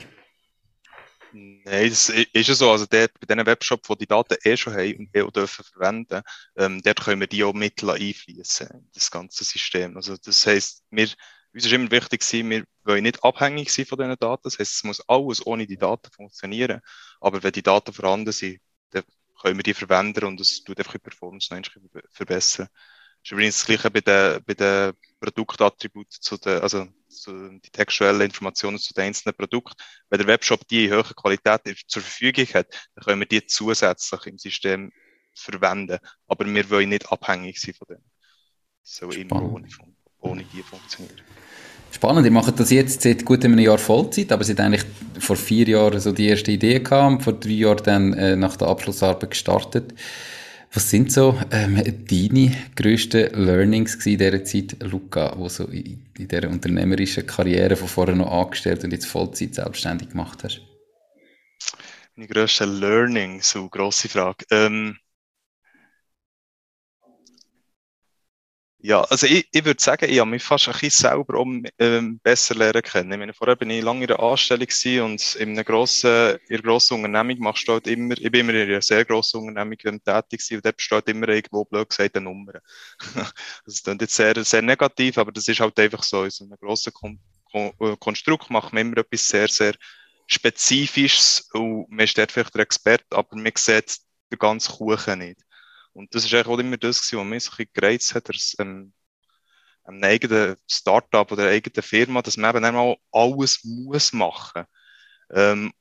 [1.32, 2.70] Nein, das ist ja so.
[2.70, 5.64] Also dort, bei diesen Webshops, die die Daten eh schon haben und eh auch dürfen
[5.64, 6.22] verwenden,
[6.56, 9.96] ähm, dort können wir die auch Mittel einfließen, das ganze System.
[9.96, 11.09] Also das heisst, wir
[11.56, 14.42] uns ist immer wichtig wir wollen nicht abhängig sein von diesen Daten.
[14.44, 16.80] Das heißt, es muss alles ohne die Daten funktionieren.
[17.18, 19.04] Aber wenn die Daten vorhanden sind, dann
[19.40, 21.62] können wir die verwenden und es tut einfach die Performance noch
[22.10, 22.68] verbessern.
[22.68, 27.70] Das ist übrigens das Gleiche bei den, bei den Produktattributen zu den, also zu die
[27.70, 29.74] textuellen Informationen zu den einzelnen Produkten.
[30.10, 34.26] Wenn der Webshop die in hoher Qualität zur Verfügung hat, dann können wir die zusätzlich
[34.26, 34.92] im System
[35.34, 35.98] verwenden.
[36.26, 38.10] Aber wir wollen nicht abhängig sein von denen.
[38.82, 39.68] Soll immer ohne,
[40.20, 41.22] ohne die funktionieren.
[41.90, 44.85] Spannend, ihr macht das jetzt seit gut einem Jahr Vollzeit, aber hat eigentlich
[45.18, 48.68] vor vier Jahren so die erste Idee gehabt vor drei Jahren dann äh, nach der
[48.68, 49.94] Abschlussarbeit gestartet.
[50.72, 56.29] Was sind so ähm, deine grössten Learnings in dieser Zeit, Luca, wo so in, in
[56.29, 60.61] dieser unternehmerischen Karriere von vorher noch angestellt und jetzt Vollzeit selbstständig gemacht hast?
[62.14, 64.44] Meine grössten Learnings, so grosse Frage.
[64.51, 64.99] Ähm,
[68.87, 72.20] Ja, also ich, ich würde sagen, ich habe mich fast ein bisschen selber um, ähm,
[72.20, 73.11] besser lernen können.
[73.11, 74.68] Ich meine, vorher bin ich lange in der Anstellung
[75.05, 78.55] und in einer grossen, in einer grossen Unternehmung machst du halt immer, ich bin immer
[78.55, 82.27] in einer sehr grossen Unternehmung tätig gewesen, und dort besteht immer irgendwo, blöd gesagt, eine
[82.27, 82.53] Nummer.
[83.64, 86.22] das ist jetzt sehr, sehr negativ, aber das ist halt einfach so.
[86.22, 87.18] In so einem grossen Kon
[87.51, 89.75] Kon äh, Konstrukt macht man immer etwas sehr, sehr
[90.29, 93.96] Spezifisches und man ist dort vielleicht der Experte, aber man sieht
[94.31, 95.45] den ganzen Kuchen nicht.
[95.96, 98.54] Und das ist eigentlich auch immer das, was mich so ein bisschen gereizt hat, dass,
[98.59, 98.92] ähm,
[99.85, 104.64] einem eigenen Startup oder einer eigenen Firma, dass man eben einmal alles muss machen.
[105.32, 105.72] Ähm,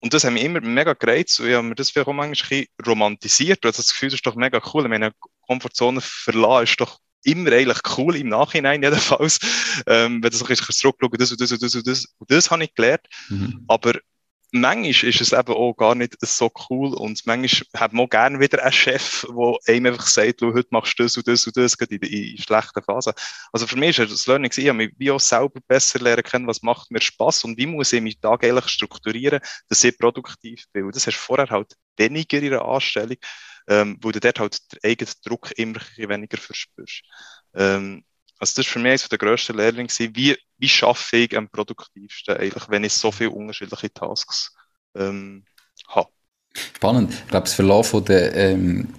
[0.00, 2.28] und das hat mich immer mega gereizt und ich habe mir das vielleicht auch manchmal
[2.28, 4.84] ein bisschen romantisiert, weil das Gefühl ist doch mega cool.
[4.84, 9.38] Ich meine, Komfortzone verlassen ist doch immer eigentlich cool im Nachhinein jedenfalls,
[9.86, 12.30] ähm, wenn du so ein bisschen zurückschauen, das und das und das und das und
[12.30, 13.06] das habe ich gelernt.
[13.28, 13.64] Mhm.
[13.66, 13.94] Aber
[14.52, 18.40] manchmal ist es eben auch gar nicht so cool und manchmal hat man auch gerne
[18.40, 21.76] wieder einen Chef, der einem einfach sagt, heute machst du das und das und das,
[21.76, 23.12] gerade in, in schlechten Phasen.
[23.52, 26.62] Also für mich ist das Learning, ich habe mich auch selber besser lernen können, was
[26.62, 30.84] macht mir Spaß und wie muss ich mich Tag eigentlich strukturieren, dass ich produktiv bin.
[30.84, 33.16] Und das hast du vorher halt weniger in der Anstellung,
[33.68, 37.02] ähm, wo du dort halt den eigenen Druck immer weniger verspürst.
[37.54, 38.04] Ähm,
[38.38, 42.36] also das war für mich eines der grössten Learnings, wie, wie schaffe ich am produktivsten,
[42.36, 44.54] eigentlich, wenn ich so viele unterschiedliche Tasks
[44.94, 45.44] ähm,
[45.88, 46.10] habe.
[46.54, 47.12] Spannend.
[47.12, 48.94] Ich glaube, das Verlauf von der ähm,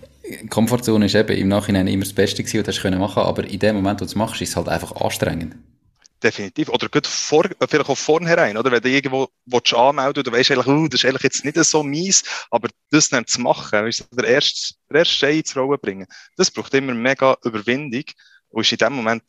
[0.50, 3.76] Komfortzone ist eben im Nachhinein immer das Beste gewesen, was du machen aber in dem
[3.78, 5.56] Moment, wo du es machst, ist es halt einfach anstrengend.
[6.22, 6.70] definitiv.
[6.70, 8.72] Oder gut vor, vielleicht auch vornherein, oder?
[8.72, 11.82] Wenn du irgendwo willst anmelden du weißt eigentlich, uh, das ist eigentlich jetzt nicht so
[11.82, 16.08] mies, aber das dann zu machen, weißt der erste, der erste Stein ins Rollen bringen,
[16.36, 18.04] das braucht immer mega Überwindung
[18.50, 19.24] und ist in dem Moment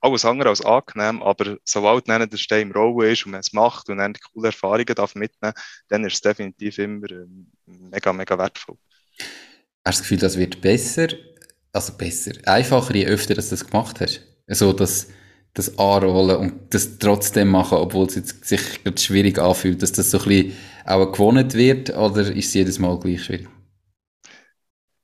[0.00, 3.52] alles andere als angenehm, aber sobald dann der Stein im Rollen ist und man es
[3.52, 5.54] macht und dann coole Erfahrungen darf mitnehmen,
[5.88, 8.76] dann ist es definitiv immer ähm, mega, mega wertvoll.
[9.84, 11.08] Hast du das Gefühl, das wird besser,
[11.72, 14.22] also besser, einfacher, je öfter dass du das gemacht hast?
[14.46, 15.08] Also, dass
[15.54, 18.60] das anrollen und das trotzdem machen, obwohl es jetzt sich
[18.96, 22.98] schwierig anfühlt, dass das so ein bisschen auch gewonnen wird, oder ist es jedes Mal
[23.00, 23.48] gleich schwierig?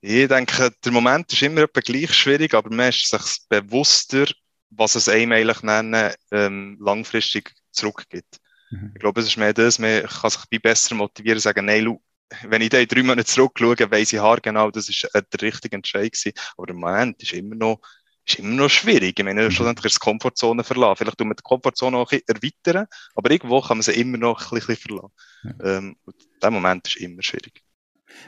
[0.08, 4.26] Ich denke, der Moment ist immer etwa gleich schwierig, aber man ist sich bewusster,
[4.70, 8.38] was es einem eigentlich nennen, ähm, langfristig zurückgibt.
[8.70, 8.92] Mhm.
[8.94, 11.98] Ich glaube, es ist mehr das, man kann sich besser motivieren, sagen, nein,
[12.44, 15.74] wenn ich da in drei Monaten zurückschaue, weiss ich haargenau, das ist äh, der richtige
[15.74, 16.32] Entscheid gewesen.
[16.56, 17.80] Aber der Moment ist immer noch
[18.24, 19.18] ist immer noch schwierig.
[19.18, 19.50] Ich meine, mhm.
[19.50, 20.98] schlussendlich ist die Komfortzone verlassen.
[20.98, 24.18] Vielleicht tun wir die Komfortzone auch ein bisschen erweitern, aber irgendwo kann man sie immer
[24.18, 25.12] noch ein bisschen verlassen.
[25.42, 25.78] Ja.
[25.78, 25.96] Ähm,
[26.40, 27.65] der Moment ist immer schwierig.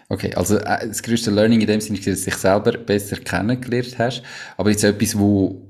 [0.09, 3.17] Okay, also äh, das größte Learning in dem Sinne ist, dass du dich selber besser
[3.17, 4.23] kennengelernt hast.
[4.57, 5.65] Aber jetzt etwas, wo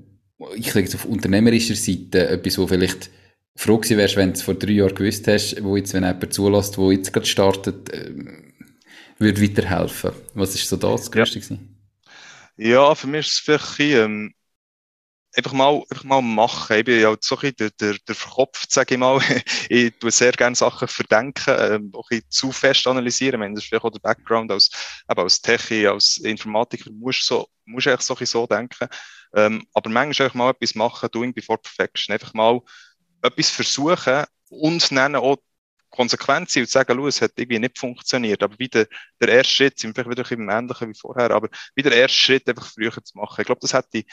[0.54, 3.10] ich sage jetzt auf unternehmerischer Seite, etwas, wo vielleicht
[3.56, 6.32] froh gewesen wärst, wenn du es vor drei Jahren gewusst hast, wo jetzt, wenn jemand
[6.32, 8.12] zulässt, wo jetzt gerade startet, äh,
[9.18, 10.12] würde weiterhelfen.
[10.34, 11.44] Was ist so das Größte ja.
[11.44, 11.76] gewesen?
[12.56, 14.32] Ja, für mich ist es vielleicht ähm,
[15.38, 16.76] einfach, mal, einfach mal machen.
[16.76, 19.20] Ich bin ja so ein der, der, der verkopft, sage ich mal.
[19.68, 23.40] ich tue sehr gerne Sachen verdenken, ähm, auch ein zu fest analysieren.
[23.40, 24.70] Meine, das ist vielleicht auch der Background als,
[25.08, 28.88] eben als Techie, als Informatiker, musst so, musst eigentlich so, so denken.
[29.34, 32.12] Ähm, aber manchmal einfach mal etwas machen, doing before perfection.
[32.12, 32.60] Einfach mal
[33.22, 35.36] etwas versuchen und nennen auch
[35.90, 38.42] konsequent sein und sagen, es hat irgendwie nicht funktioniert.
[38.42, 38.86] Aber wieder
[39.20, 42.48] der erste Schritt, sind vielleicht wieder ein ähnlicher wie vorher, aber wieder der erste Schritt
[42.48, 43.40] einfach früher zu machen.
[43.40, 44.06] Ich glaube, das hätte ich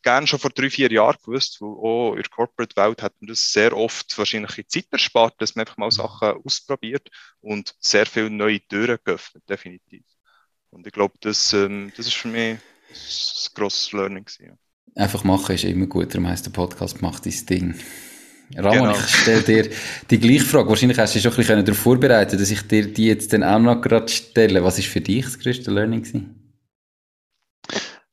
[0.00, 3.52] gerne schon vor drei, vier Jahren gewusst, weil auch in der Corporate-Welt hat man das
[3.52, 7.08] sehr oft wahrscheinlich in Zeit erspart, dass man einfach mal Sachen ausprobiert
[7.40, 10.04] und sehr viele neue Türen geöffnet, definitiv.
[10.70, 12.60] Und ich glaube, das, ähm, das ist für mich ein
[13.54, 14.24] grosses Learning.
[14.24, 14.58] Gewesen.
[14.94, 17.74] Einfach machen ist immer gut, darum heisst der Podcast «Mach dein Ding».
[18.56, 18.92] Ramon, genau.
[18.92, 19.70] ich stelle dir
[20.10, 20.68] die gleiche Frage.
[20.68, 23.42] Wahrscheinlich hast du dich schon ein bisschen darauf vorbereitet, dass ich dir die jetzt dann
[23.42, 24.62] auch noch gerade stelle.
[24.62, 26.41] Was ist für dich das größte Learning gewesen?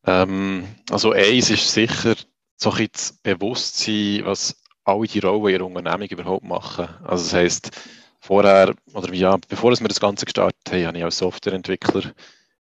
[0.06, 2.16] Ähm, also eins ist sicher
[2.56, 6.88] so ein bisschen Bewusstsein, was alle die Rollen in ihrer Unternehmung überhaupt machen.
[7.04, 7.72] Also das heisst,
[8.20, 12.12] vorher, oder ja, bevor wir das Ganze gestartet haben, habe ich als Softwareentwickler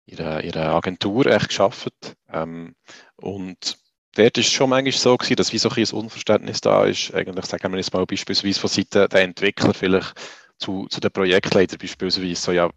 [0.06, 2.16] in einer, in einer Agentur echt gearbeitet.
[2.32, 2.76] Ähm,
[3.18, 3.78] und
[4.16, 7.14] dort ist es schon manchmal so gewesen, dass wie so ein Unverständnis da ist.
[7.14, 10.14] Eigentlich sagen wir jetzt mal beispielsweise von Seiten der Entwickler vielleicht
[10.58, 12.70] zu, zu den Projektleitern beispielsweise so, ja,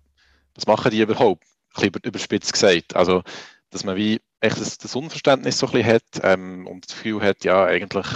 [0.55, 1.45] was machen die überhaupt?
[1.75, 2.95] Ein bisschen überspitzt gesagt.
[2.95, 3.23] Also,
[3.71, 7.23] dass man wie echt das, das Unverständnis so ein bisschen hat ähm, und das Gefühl
[7.23, 8.07] hat, ja, eigentlich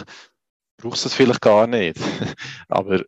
[0.76, 1.98] braucht es das vielleicht gar nicht.
[2.68, 3.02] Aber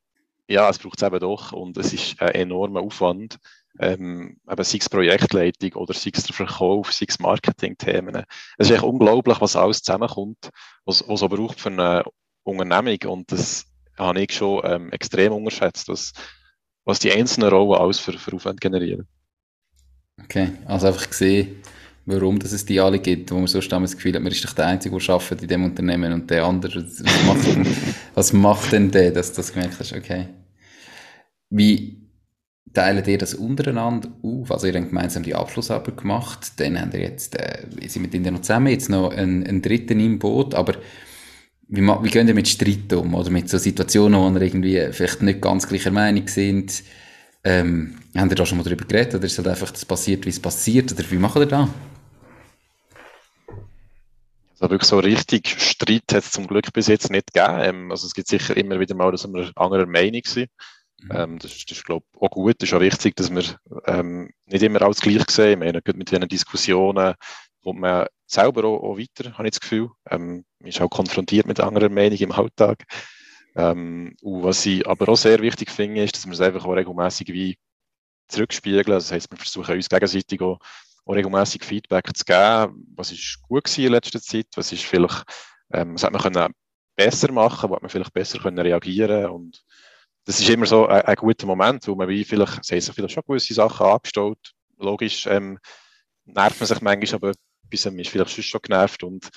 [0.49, 3.39] ja, es braucht es eben doch und es ist ein enormer Aufwand
[3.79, 8.25] ähm, eben sei es Projektleitung oder sei es der Verkauf, sei es Marketingthemen.
[8.57, 10.51] Es ist echt unglaublich, was alles zusammenkommt,
[10.85, 12.05] was, was so braucht für eine
[12.43, 16.13] Unternehmung und das habe ich schon ähm, extrem unterschätzt, was,
[16.85, 19.07] was die einzelnen Rollen alles für, für Aufwand generieren.
[20.23, 21.63] Okay, also einfach gesehen,
[22.09, 24.55] warum dass es die alle gibt, wo man so das Gefühl hat, man ist doch
[24.55, 27.67] der Einzige, der arbeitet in dem Unternehmen und der andere, was macht denn,
[28.15, 30.29] was macht denn der, dass du das gemerkt hast, okay.
[31.51, 32.09] Wie,
[32.73, 34.51] teilen ihr das untereinander auf?
[34.51, 38.35] Also ihr habt gemeinsam die Abschlussarbeit gemacht, dann habt ihr jetzt, äh, sind mit ihnen
[38.35, 40.75] noch zusammen, jetzt noch einen, einen dritten im Boot, aber
[41.69, 43.15] wie, wie gehen ihr mit Streit um?
[43.15, 46.83] Oder mit so Situationen, wo ihr irgendwie vielleicht nicht ganz gleicher Meinung sind?
[47.45, 49.15] Ähm, habt ihr da schon mal darüber geredet?
[49.15, 50.91] Oder ist halt einfach, das passiert, wie es passiert?
[50.93, 51.69] Oder wie macht ihr das?
[54.61, 57.61] Also wirklich so richtig Streit hat es zum Glück bis jetzt nicht gegeben.
[57.61, 60.51] Ähm, also es gibt sicher immer wieder mal, dass wir anderer Meinung sind.
[61.01, 61.11] Mhm.
[61.13, 62.57] Ähm, das, das ist, glaube ich, auch gut.
[62.59, 63.45] Das ist auch wichtig, dass wir
[63.87, 65.61] ähm, nicht immer alles gleich sehen.
[65.61, 67.15] Wir haben mit diesen Diskussionen
[67.63, 69.91] kommt man selber auch, auch weiter, habe ich das Gefühl.
[70.11, 72.85] Ähm, man ist auch konfrontiert mit anderen Meinungen im Alltag.
[73.57, 76.75] Ähm, und was ich aber auch sehr wichtig finde, ist, dass wir es einfach auch
[76.75, 77.59] regelmäßig wie
[78.29, 78.87] zurückspiegeln.
[78.87, 80.59] Das heisst, wir versuchen uns gegenseitig auch,
[81.09, 82.87] auch regelmäßig Feedback zu geben.
[82.95, 84.47] Was ist gut gewesen in letzter Zeit?
[84.55, 85.25] Was ist vielleicht,
[85.73, 86.53] ähm, was hat man können
[86.95, 89.63] besser machen, was man vielleicht besser können reagieren und
[90.25, 93.15] das ist immer so ein, ein, guter Moment, wo man wie vielleicht, sie sich vielleicht
[93.15, 94.53] schon gewisse Sachen abgestellt.
[94.77, 95.59] Logisch ähm,
[96.27, 97.33] nervt man sich manchmal, aber
[97.71, 99.29] etwas ist vielleicht schon genervt und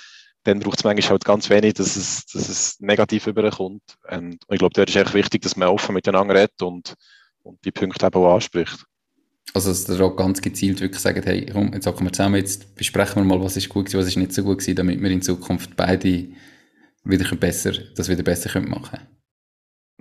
[0.43, 3.84] dann braucht es manchmal halt ganz wenig, dass es, dass es negativ überkommt.
[4.09, 6.95] Und ich glaube, dort ist echt wichtig, dass man offen miteinander redet und,
[7.43, 8.84] und die Punkte eben auch anspricht.
[9.53, 12.75] Also, dass ihr auch ganz gezielt wirklich sagt, hey, komm, jetzt sagen wir zusammen, jetzt
[12.75, 15.09] besprechen wir mal, was ist gut gewesen, was ist nicht so gut gewesen, damit wir
[15.09, 16.29] in Zukunft beide
[17.03, 19.07] wieder besser, das wieder besser machen können.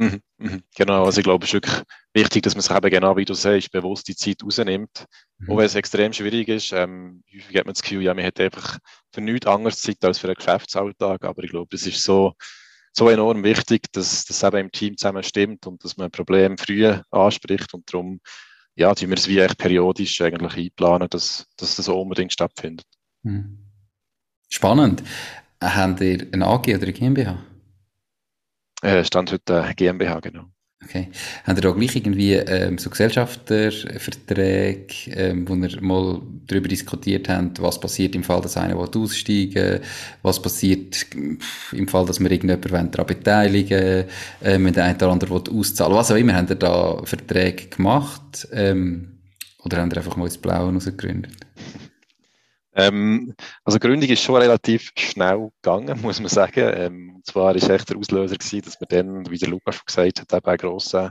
[0.00, 1.82] Mhm, mhm, genau, also ich glaube, es ist wirklich
[2.14, 5.04] wichtig, dass man sich eben genau, wie du sagst, bewusst die Zeit rausnimmt.
[5.38, 5.50] Mhm.
[5.50, 8.40] Auch wenn es extrem schwierig ist, ähm, häufig hat man das Gefühl, ja, man hat
[8.40, 8.78] einfach
[9.12, 12.32] für nichts anderes Zeit als für einen Geschäftsalltag, aber ich glaube, das ist so,
[12.92, 16.56] so enorm wichtig, dass das eben im Team zusammen stimmt und dass man ein Problem
[16.56, 18.20] früh anspricht und darum,
[18.80, 22.86] ja, tun wir es wie echt periodisch eigentlich einplanen, dass, dass das unbedingt stattfindet.
[23.22, 23.58] Mhm.
[24.48, 25.02] Spannend.
[25.62, 27.44] Habt ihr eine AG oder eine GmbH?
[28.80, 30.46] Äh, Stand heute GmbH, genau.
[30.82, 31.08] Okay.
[31.44, 37.60] Habt ihr da gleich irgendwie ähm, so Gesellschafterverträge, ähm, wo ihr mal darüber diskutiert habt,
[37.60, 39.80] was passiert im Fall, dass einer aussteigen
[40.22, 41.06] was passiert
[41.72, 44.06] im Fall, dass wir irgendjemanden daran beteiligen
[44.42, 48.48] ähm, wenn der eine oder andere auszahlen was auch immer, habt ihr da Verträge gemacht
[48.52, 49.18] ähm,
[49.62, 51.34] oder habt ihr einfach mal ins Blaue rausgegründet?
[52.74, 56.72] Ähm, also die Gründung ist schon relativ schnell gegangen, muss man sagen.
[56.74, 59.86] Ähm, und zwar war echt der Auslöser gewesen, dass wir dann, wie der Lukas schon
[59.86, 61.10] gesagt hat, eben einen grossen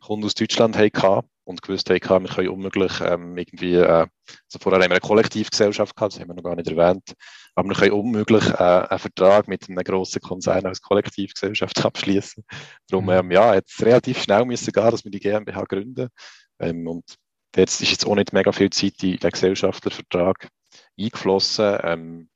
[0.00, 4.82] Kunden aus Deutschland hatten und gewusst haben, wir können unmöglich ähm, irgendwie, äh, also vorher
[4.82, 7.14] haben wir eine Kollektivgesellschaft gehabt, das haben wir noch gar nicht erwähnt,
[7.54, 12.44] aber wir können unmöglich äh, einen Vertrag mit einem grossen Konzern als Kollektivgesellschaft abschließen.
[12.88, 13.10] Darum, mhm.
[13.12, 16.08] ähm, ja, hat es relativ schnell müssen gehen, dass wir die GmbH gründen.
[16.60, 17.16] Ähm, und
[17.56, 20.48] jetzt ist jetzt auch nicht mega viel Zeit in den Gesellschaftervertrag
[20.98, 21.78] eingeflossen.
[21.82, 22.28] Ähm,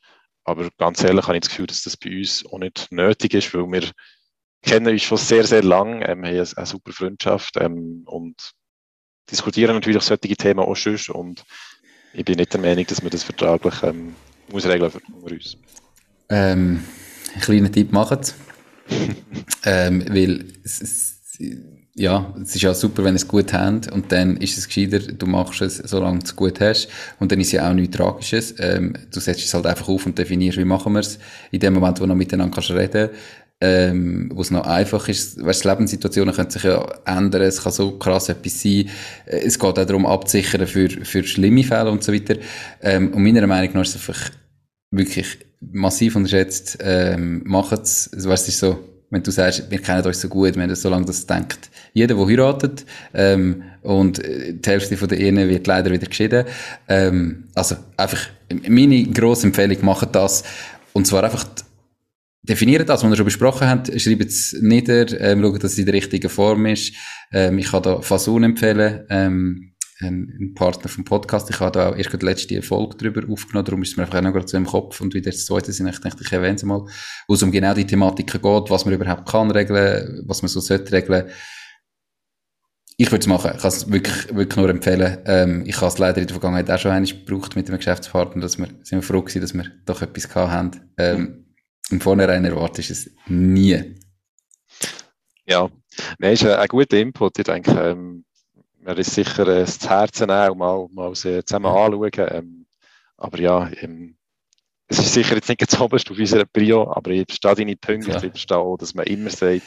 [0.45, 3.55] aber ganz ehrlich habe ich das Gefühl, dass das bei uns auch nicht nötig ist,
[3.55, 3.91] weil wir
[4.63, 8.53] kennen uns schon sehr, sehr lang, ähm, haben eine, eine super Freundschaft ähm, und
[9.31, 10.97] diskutieren natürlich solche Themen auch schon.
[11.15, 11.45] Und
[12.13, 14.15] ich bin nicht der Meinung, dass man das vertraglich ähm,
[14.51, 15.57] muss regeln für uns.
[16.29, 16.85] Ähm,
[17.33, 18.21] einen kleinen Tipp machen.
[19.65, 21.21] ähm, weil es, es,
[21.95, 23.93] ja, es ist ja super, wenn es gut habt.
[23.93, 26.89] Und dann ist es gescheiter, du machst es, solange du es gut hast.
[27.21, 28.55] Und dann ist es ja auch nichts Tragisches.
[28.59, 31.19] Ähm, du setzt es halt einfach auf und definierst, wie machen wir es.
[31.51, 33.11] In dem Moment, wo du noch miteinander kannst reden
[33.63, 37.93] ähm, wo es noch einfach ist, weißt, Lebenssituationen können sich ja ändern, es kann so
[37.97, 38.91] krass etwas sein,
[39.25, 42.35] äh, es geht auch darum abzusichern für, für schlimme Fälle und so weiter.
[42.81, 44.31] Ähm, und meiner Meinung nach ist es einfach
[44.91, 48.81] wirklich massiv unterschätzt, ähm, macht es, weißt, es ist so,
[49.13, 51.71] wenn du sagst, wir kennen euch so gut, wenn du so lange das denkt.
[51.93, 56.47] Jeder, der heiratet, ähm, und äh, die Hälfte von der Ehen wird leider wieder geschieden.
[56.89, 58.19] Ähm, also einfach,
[58.67, 60.45] meine grosse Empfehlung, macht das.
[60.95, 61.45] Und zwar einfach,
[62.43, 65.87] definiert das, was wir schon besprochen haben, schreibt es nieder, ähm, schaut, dass es in
[65.87, 66.95] der richtigen Form ist.
[67.33, 69.72] Ähm, ich kann da Fasun empfehlen, ähm,
[70.03, 71.49] ein Partner vom Podcast.
[71.51, 74.19] Ich habe da auch erst die letzte Folge darüber aufgenommen, darum ist es mir einfach
[74.19, 76.57] auch noch gerade so im Kopf und wieder das zweite sind, ich denke, ich erwähne
[76.57, 76.87] es mal,
[77.29, 80.61] wo es um genau die Thematiken geht, was man überhaupt kann regeln, was man so
[80.61, 81.31] sollte regeln.
[82.97, 83.53] Ich würde es machen.
[83.55, 85.19] Ich kann es wirklich, wirklich nur empfehlen.
[85.25, 88.43] Ähm, ich habe es leider in der Vergangenheit auch schon einmal gebraucht mit einem Geschäftspartner,
[88.43, 90.93] dass wir, sind wir froh gewesen, dass wir doch etwas haben.
[90.99, 91.47] Ähm,
[91.91, 93.97] Im Vornherein erwartet es nie.
[95.47, 95.69] Ja,
[96.19, 97.39] nein, ist ein, ein guter Input.
[97.39, 98.25] Ich denke, ähm,
[98.83, 102.11] mir ist sicher äh, das Herz und mal, mal zusammen anschauen.
[102.17, 102.67] Ähm,
[103.17, 104.17] aber ja, ähm,
[104.89, 108.11] es ist sicher jetzt nicht ganz oberst auf unserer Prio, aber ich verstehe deine Punkte.
[108.11, 108.23] Ja.
[108.23, 109.63] Ich verstehe auch, dass man immer sagt,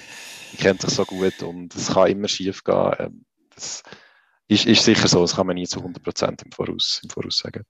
[0.53, 2.93] ich kenne sich so gut und es kann immer schief gehen.
[2.99, 3.83] Ähm, das
[4.47, 7.63] ist, ist sicher so, das kann man nie zu 100% im Voraus, im Voraus sagen.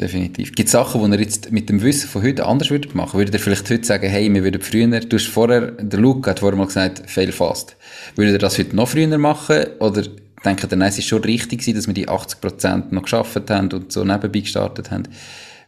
[0.00, 0.52] Definitiv.
[0.54, 3.18] Gibt es Sachen, die ihr jetzt mit dem Wissen von heute anders würdet machen?
[3.18, 6.40] Würdet ihr vielleicht heute sagen, hey, wir würden früher, du hast vorher, der Luke hat
[6.40, 7.76] vorher mal gesagt, fail fast.
[8.16, 9.66] Würdet ihr das heute noch früher machen?
[9.80, 10.04] Oder
[10.42, 13.92] denke, dann es ist schon richtig gewesen, dass wir die 80% noch geschafft haben und
[13.92, 15.08] so nebenbei gestartet haben.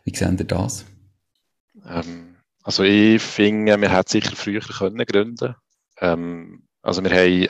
[0.04, 0.84] Wie sehen ihr das?
[1.86, 5.54] Ähm, also ich finde, wir hätten sicher früher können gründen.
[6.00, 7.48] Ähm, also wir haben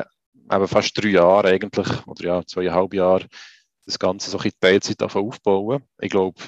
[0.53, 3.27] eben fast drei Jahre eigentlich, oder ja, zweieinhalb Jahre,
[3.87, 5.83] das Ganze so in Teilzeit aufbauen.
[6.01, 6.41] Ich glaube,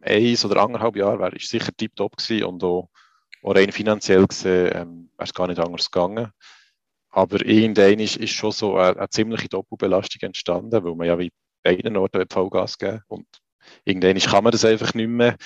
[0.00, 2.88] eins oder anderthalb Jahre wäre sicher tiptop gewesen und auch,
[3.42, 6.30] auch rein finanziell gesehen ähm, wäre es gar nicht anders gegangen.
[7.10, 11.32] Aber irgendwann ist, ist schon so eine, eine, ziemliche Doppelbelastung entstanden, weil man ja wie
[11.62, 13.26] beiden Orten Vollgas geben Und
[13.84, 15.36] irgendwann kann man das einfach nicht mehr.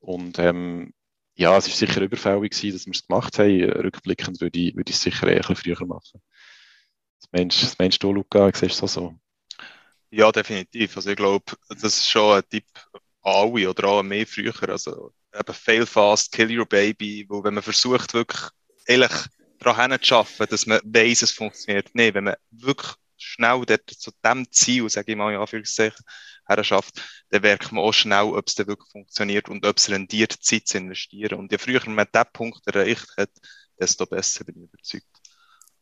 [0.00, 0.92] Und ähm,
[1.34, 3.64] ja, es ist sicher überfällig gewesen, dass wir es gemacht haben.
[3.64, 6.20] Rückblickend würde ich, würde ich es sicher eher früher machen.
[7.20, 9.14] Das Mensch, das Mensch du, Luca, siehst du so?
[10.10, 10.96] Ja, definitiv.
[10.96, 14.54] Also ich glaube, das ist schon ein Tipp an alle oder auch mehr früher.
[14.68, 18.42] Also eben fail fast, kill your baby, wo wenn man versucht wirklich
[18.86, 19.12] ehrlich
[19.60, 21.88] daran zu arbeiten, dass man weiss, es funktioniert.
[21.92, 26.04] Nein, wenn man wirklich schnell dort zu dem Ziel, sage ich mal in Anführungszeichen,
[26.48, 29.90] her schafft, dann merkt man auch schnell, ob es dann wirklich funktioniert und ob es
[29.90, 31.38] rendiert, Zeit zu investieren.
[31.38, 33.30] Und je früher man diesen Punkt erreicht hat,
[33.78, 35.06] desto besser bin ich überzeugt.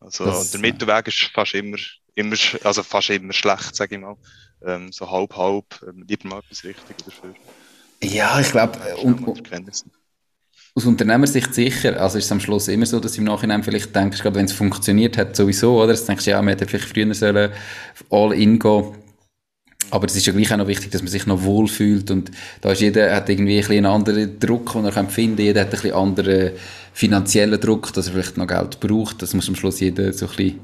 [0.00, 1.78] Also, das, der Mittelweg ist fast immer,
[2.14, 4.16] immer, also fast immer schlecht, sage ich mal.
[4.64, 7.34] Ähm, so halb, halb, ähm, lieber mal etwas richtig dafür.
[8.02, 9.52] Ja, ich glaube, und, und,
[10.78, 12.00] aus Unternehmersicht sicher.
[12.00, 14.44] Also ist es am Schluss immer so, dass du im Nachhinein vielleicht denkst, gerade wenn
[14.44, 15.88] es funktioniert hat, sowieso, oder?
[15.88, 17.50] Dass du denkst, ja, man hätte vielleicht früher sollen
[18.10, 18.84] all in gehen.
[19.90, 22.72] Aber es ist ja gleich auch noch wichtig, dass man sich noch wohlfühlt und da
[22.72, 25.68] ist jeder hat irgendwie ein bisschen einen anderen Druck, den er kann finden Jeder hat
[25.68, 26.52] ein bisschen anderen
[26.92, 29.22] finanziellen Druck, dass er vielleicht noch Geld braucht.
[29.22, 30.60] Das muss am Schluss jeder so ein bisschen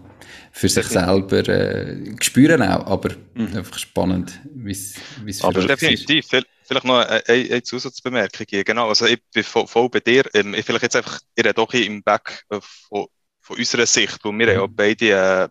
[0.53, 2.87] für sich selber äh, spüren auch.
[2.87, 3.57] Aber mhm.
[3.57, 4.95] einfach spannend, wie es
[5.39, 6.33] für Aber definitiv.
[6.33, 6.47] Ist.
[6.67, 8.65] Vielleicht noch eine, eine Zusatzbemerkung hier.
[8.65, 10.25] Genau, also ich bin voll, voll bei dir.
[10.33, 13.07] Ähm, ich vielleicht jetzt einfach, ich rede auch im Back äh, von,
[13.41, 14.53] von unserer Sicht, wo wir mhm.
[14.53, 15.49] ja beide äh,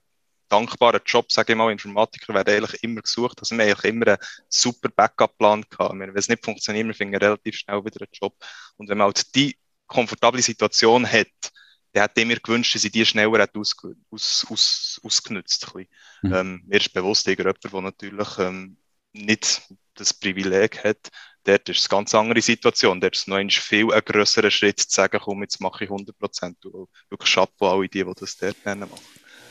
[0.54, 3.40] dankbaren Job, sage ich mal, Informatiker werden eigentlich immer gesucht.
[3.40, 4.18] Also wir haben eigentlich immer einen
[4.50, 6.00] super Backup-Plan gehabt.
[6.00, 8.36] Wenn es nicht funktioniert, wir finden relativ schnell wieder einen Job.
[8.78, 11.28] Und wenn man halt die komfortable Situation hat,
[11.94, 13.76] dann hat immer gewünscht, dass sie die schneller hat aus,
[14.10, 15.74] aus, aus, ausgenutzt.
[15.74, 16.34] Mhm.
[16.34, 18.78] Ähm, mir ist bewusst, jemand, der natürlich ähm,
[19.14, 19.62] nicht
[19.96, 21.10] das Privileg hat,
[21.44, 23.00] dort ist es eine ganz andere Situation.
[23.00, 25.90] Dort ist es noch ein viel ein grösserer Schritt zu sagen, komm, jetzt mache ich
[25.90, 26.58] 100 Prozent.
[27.10, 29.00] Wirklich Chapeau alle die, die das dort machen.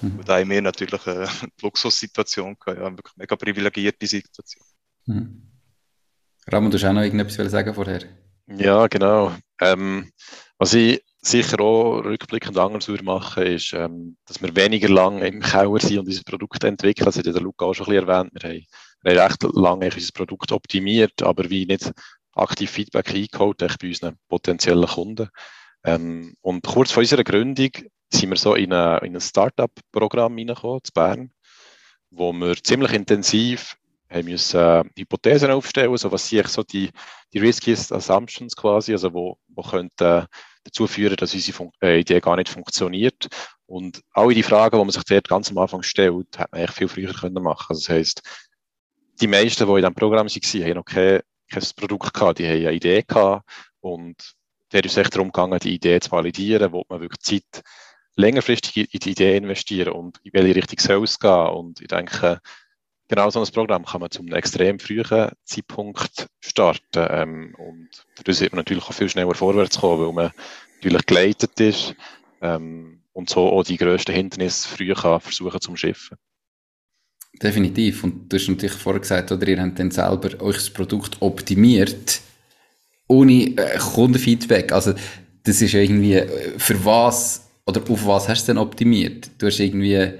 [0.03, 0.18] Mhm.
[0.18, 1.28] Und da haben wir natürlich eine
[1.62, 4.64] Luxussituation gehabt, ja, wirklich mega privilegierte Situation.
[5.07, 5.42] Mhm.
[6.48, 8.03] Ramon, du hast auch noch irgendetwas sagen vorher?
[8.48, 9.32] Ja, genau.
[9.61, 10.11] Ähm,
[10.59, 15.40] was ich sicher auch rückblickend anders würde machen, ist, ähm, dass wir weniger lang im
[15.40, 17.05] Keller sind und unser Produkt entwickeln.
[17.05, 18.32] Das hat der Luca auch schon ein bisschen erwähnt.
[18.34, 18.66] Wir haben,
[19.03, 21.92] wir haben recht lange unser Produkt optimiert, aber wie nicht
[22.34, 25.28] aktiv Feedback eingeholt bei unseren potenziellen Kunden.
[25.84, 27.70] Ähm, und kurz vor unserer Gründung
[28.14, 31.32] sind wir so in, eine, in ein Startup-Programm reingekommen, zu Bern,
[32.10, 33.76] wo wir ziemlich intensiv
[34.10, 36.90] haben müssen äh, Hypothesen aufstellen, so was sind so die,
[37.32, 42.00] die riskiest Assumptions quasi, also wo, wo könnte äh, dazu führen, dass unsere Fun äh,
[42.00, 43.28] Idee gar nicht funktioniert.
[43.66, 46.76] Und alle die Fragen, die man sich dort ganz am Anfang stellt, hat man eigentlich
[46.76, 47.66] viel früher können machen.
[47.70, 48.22] Also das heisst,
[49.20, 52.66] die meisten, die in diesem Programm waren, haben noch kein, kein Produkt gehabt, die haben
[52.66, 53.48] eine Idee gehabt
[53.80, 54.16] und
[54.72, 57.62] der ist echt darum gegangen, die Idee zu validieren, wo man wirklich Zeit
[58.16, 61.48] längerfristig in die Idee investieren und in welche Richtung soll es gehen.
[61.48, 62.40] Und ich denke,
[63.08, 67.06] genau so ein Programm kann man zu einem extrem frühen Zeitpunkt starten.
[67.10, 70.32] Ähm, und dadurch wird man natürlich auch viel schneller vorwärts kommen, weil man
[70.76, 71.94] natürlich geleitet ist
[72.40, 76.16] ähm, und so auch die grössten Hindernisse früh kann versuchen zum Schiffen.
[77.40, 78.04] Definitiv.
[78.04, 82.20] Und du hast natürlich vorher gesagt, oder ihr habt dann selber euch das Produkt optimiert,
[83.08, 84.72] ohne äh, Kundenfeedback.
[84.72, 84.94] Also,
[85.44, 89.30] das ist irgendwie, äh, für was oder auf was hast du denn optimiert?
[89.38, 90.14] Du hast irgendwie,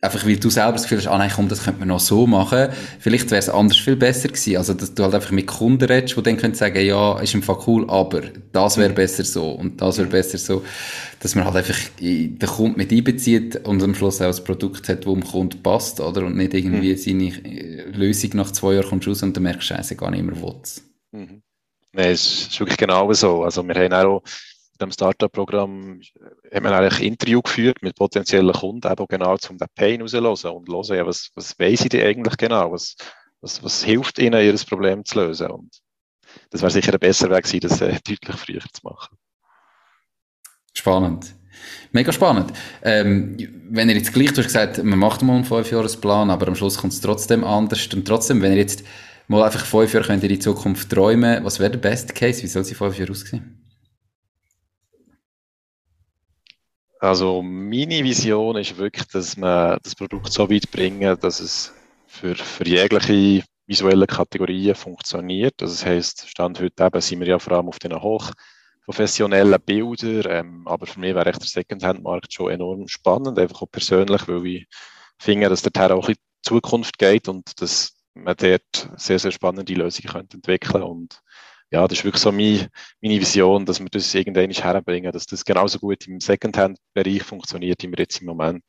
[0.00, 2.26] einfach weil du selber das Gefühl hast, ah nein, komm, das könnte man noch so
[2.26, 2.68] machen.
[3.00, 4.56] Vielleicht wäre es anders viel besser gewesen.
[4.56, 7.42] Also, dass du halt einfach mit Kunden redest, die dann können sagen, ja, ist im
[7.42, 8.22] Fall cool, aber
[8.52, 8.94] das wäre mhm.
[8.94, 10.64] besser so und das wäre besser so.
[11.20, 15.04] Dass man halt einfach den Kunden mit einbezieht und am Schluss auch ein Produkt hat,
[15.04, 16.24] das dem Kunden passt, oder?
[16.24, 16.98] Und nicht irgendwie mhm.
[16.98, 20.22] seine äh, Lösung nach zwei Jahren kommst raus und dann merkst du, scheiße, gar nicht
[20.22, 20.54] mehr will
[21.12, 21.42] mhm.
[21.92, 23.42] Nein, es ist wirklich genau so.
[23.42, 24.22] Also, wir haben auch
[24.80, 26.00] dem Startup-Programm
[26.52, 30.50] haben wir eigentlich ein Interview geführt mit potenziellen Kunden, eben genau um den Pain rauszulösen
[30.50, 32.72] und hören, ja, was, was weiss ich denn eigentlich genau?
[32.72, 32.96] Was,
[33.40, 35.50] was, was hilft ihnen, ihr Problem zu lösen?
[35.50, 35.78] Und
[36.50, 39.16] das wäre sicher ein besser Weg gewesen, das äh, deutlich früher zu machen.
[40.74, 41.34] Spannend.
[41.92, 42.52] Mega spannend.
[42.82, 43.36] Ähm,
[43.70, 46.76] wenn ihr jetzt gleich, du hast gesagt, man macht mal einen Fünfjahresplan, aber am Schluss
[46.76, 47.88] kommt es trotzdem anders.
[47.94, 48.84] Und trotzdem, wenn ihr jetzt
[49.28, 52.42] mal einfach fünf Jahre könnt ihr in die Zukunft träumen, was wäre der Best Case?
[52.42, 53.55] Wie soll sie fünf Jahre aussehen?
[57.00, 61.74] Also meine Vision ist wirklich, dass man das Produkt so weit bringen, dass es
[62.06, 65.54] für, für jegliche visuelle Kategorien funktioniert.
[65.58, 70.68] Das heißt, Stand heute eben sind wir ja vor allem auf den hochprofessionellen Bildern, ähm,
[70.68, 74.66] aber für mich wäre echt der Secondhand-Markt schon enorm spannend, einfach auch persönlich, weil ich
[75.18, 79.74] finde, dass der auch in die Zukunft geht und dass man dort sehr, sehr spannende
[79.74, 81.20] Lösungen könnte entwickeln und
[81.70, 82.68] ja, das ist wirklich so meine,
[83.00, 87.88] meine Vision, dass wir das irgendwann herbringen, dass das genauso gut im Secondhand-Bereich funktioniert, wie
[87.88, 88.64] wir jetzt im Moment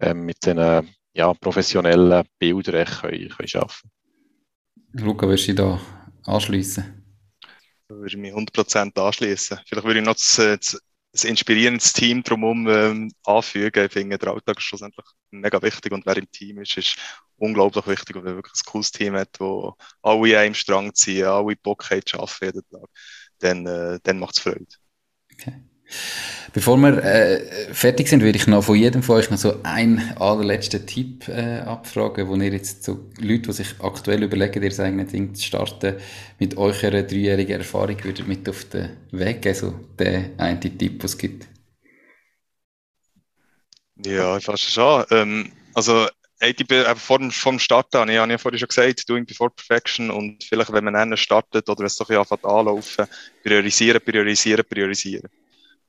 [0.00, 3.90] ähm, mit den ja, professionellen Bildern können, können arbeiten
[4.92, 5.80] Luca, würdest du da
[6.24, 7.04] anschließen?
[7.88, 9.58] Da würde ich mich 100% anschließen.
[9.66, 13.86] Vielleicht würde ich noch das, das ein inspirierendes Team drumherum ähm, anfügen.
[13.86, 16.96] Ich finde, der Alltag ist schlussendlich mega wichtig und wer im Team ist, ist
[17.38, 21.26] unglaublich wichtig und wer wirklich ein cooles Team hat, wo alle an einem Strang ziehen,
[21.26, 22.90] alle Bock haben zu arbeiten jeden Tag,
[23.38, 24.66] dann, äh, dann macht es Freude.
[25.32, 25.62] Okay.
[26.52, 30.16] Bevor wir äh, fertig sind, würde ich noch von jedem von euch noch so einen
[30.18, 35.12] allerletzten Tipp äh, abfragen, wo ihr jetzt so Leute, die sich aktuell überlegen, ihr eigenes
[35.12, 35.96] Ding zu starten,
[36.38, 41.12] mit eurer dreijährigen Erfahrung würdet mit auf den Weg geben, so der eine Tipp, was
[41.12, 41.48] es gibt.
[44.04, 45.04] Ja, fast schon.
[45.10, 46.06] Ähm, also
[46.40, 49.50] Hey, die, äh, vor, dem Start an, ich habe ja vorhin schon gesagt, Doing Before
[49.50, 53.06] Perfection und vielleicht, wenn man einen startet oder wenn es doch anfängt anlaufen,
[53.42, 55.28] priorisieren, priorisieren, priorisieren.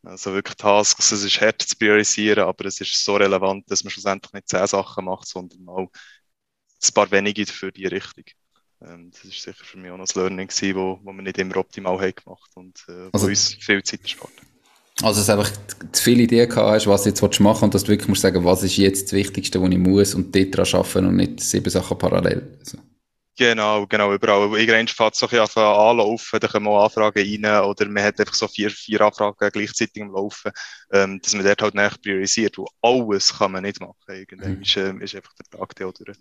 [0.04, 3.92] Also wirklich Tasks, es ist hart zu priorisieren, aber es ist so relevant, dass man
[3.92, 8.26] schlussendlich nicht zehn Sachen macht, sondern mal ein paar wenige für die Richtung.
[8.82, 11.38] Ähm, das ist sicher für mich auch noch das Learning gewesen, wo, wo wir nicht
[11.38, 14.32] immer optimal haben gemacht und äh, also, uns viel Zeit erspart.
[15.02, 15.52] Also, dass du einfach
[15.94, 18.44] zu viele Ideen gehabt hast, was du jetzt machen und dass du wirklich musst sagen,
[18.44, 21.70] was ist jetzt das Wichtigste, was ich muss und dort dran arbeiten und nicht sieben
[21.70, 22.58] Sachen parallel.
[22.60, 22.80] Also.
[23.40, 24.60] Genau, genau, überall.
[24.60, 28.20] Irgendwann fängt es so ein bisschen anlaufen, da kommen auch Anfragen rein oder man hat
[28.20, 30.52] einfach so vier, vier Anfragen gleichzeitig am Laufen,
[30.92, 33.96] ähm, dass man dort halt nicht priorisiert, wo alles kann man nicht machen.
[34.10, 34.62] Irgendwann mhm.
[34.62, 36.14] ist, äh, ist einfach der Tag der oder.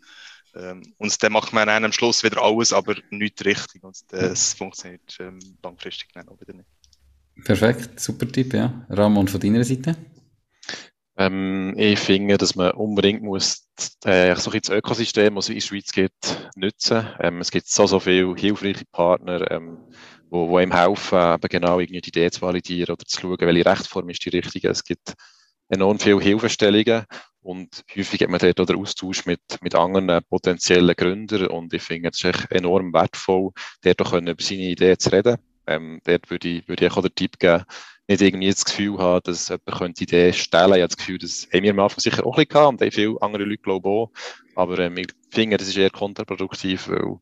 [0.54, 4.54] Ähm, und dann macht man dann am Schluss wieder alles, aber nicht richtig und das
[4.54, 6.68] funktioniert ähm, langfristig dann auch wieder nicht.
[7.44, 8.86] Perfekt, super Tipp, ja.
[8.88, 9.96] Ramon, von deiner Seite?
[11.16, 13.66] Ähm, ich finde, dass man unbedingt muss
[14.04, 17.06] äh, so das Ökosystem, das es in der Schweiz gibt, nutzen.
[17.18, 19.78] Ähm, es gibt so, so viele hilfreiche Partner, ähm,
[20.30, 23.66] wo, wo ihm helfen, eben genau irgendwie die Idee zu validieren oder zu schauen, welche
[23.66, 24.68] Rechtsform ist die richtige.
[24.68, 25.14] Es gibt
[25.68, 27.04] enorm viele Hilfestellungen
[27.40, 31.82] und häufig hat man dort auch den Austausch mit, mit anderen potenziellen Gründern und ich
[31.82, 33.50] finde, es ist echt enorm wertvoll,
[33.82, 35.38] dort auch über seine Idee zu reden.
[35.68, 37.64] Ähm, dort würde ich, würde ich auch den Tipp geben,
[38.08, 40.72] nicht irgendwie das Gefühl haben, dass jemand könnte Ideen stellen.
[40.74, 42.90] Ich habe das Gefühl, das haben wir am Anfang sicher auch ein gehabt und haben
[42.90, 44.10] viele andere Leute glaube auch.
[44.54, 47.18] Aber ähm, ich finde, das ist eher kontraproduktiv, weil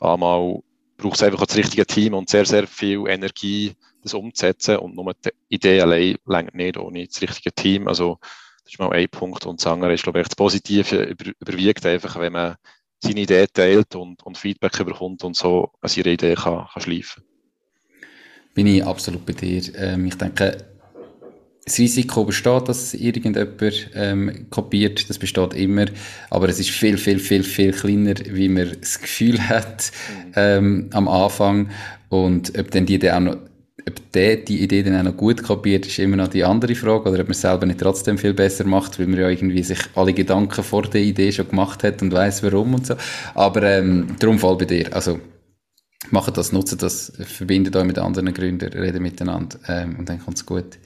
[0.00, 0.60] einmal
[0.96, 5.12] braucht es einfach das richtige Team und sehr, sehr viel Energie, das umzusetzen und nur
[5.12, 7.86] die Idee allein längt nicht ohne das richtige Team.
[7.86, 8.18] Also
[8.64, 11.84] das ist mal ein Punkt und das andere ist, glaube ich, das Positive über, überwiegt
[11.84, 12.56] einfach, wenn man
[13.02, 17.24] seine Idee teilt und, und Feedback überkommt und so an seiner Idee kann, kann schleifen
[18.54, 19.62] bin ich absolut bei dir.
[19.76, 20.58] Ähm, ich denke,
[21.64, 23.56] das Risiko besteht, dass irgendjemand
[23.94, 25.86] ähm, kopiert, das besteht immer,
[26.30, 29.92] aber es ist viel, viel, viel, viel kleiner, wie man das Gefühl hat
[30.26, 30.32] mhm.
[30.36, 31.70] ähm, am Anfang
[32.08, 33.36] und ob dann die Idee auch noch
[33.88, 37.08] ob der die Idee dann auch noch gut kopiert, ist immer noch die andere Frage.
[37.08, 39.78] Oder ob man es selber nicht trotzdem viel besser macht, weil man ja irgendwie sich
[39.94, 42.94] alle Gedanken vor der Idee schon gemacht hat und weiß warum und so.
[43.34, 44.94] Aber ähm, darum fall bei dir.
[44.94, 45.18] Also
[46.08, 50.38] Macht das, nutzt das, verbindet euch mit anderen Gründern, redet miteinander ähm, und dann kommt
[50.38, 50.78] es gut.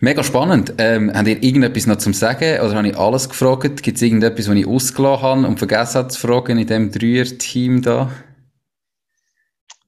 [0.00, 0.74] Mega spannend.
[0.76, 3.82] Ähm, habt ihr irgendetwas noch zum Sagen oder habe ich alles gefragt?
[3.82, 7.80] Gibt es irgendetwas, was ich ausgelassen habe und vergessen habe zu fragen in diesem Dreier-Team
[7.80, 8.10] da?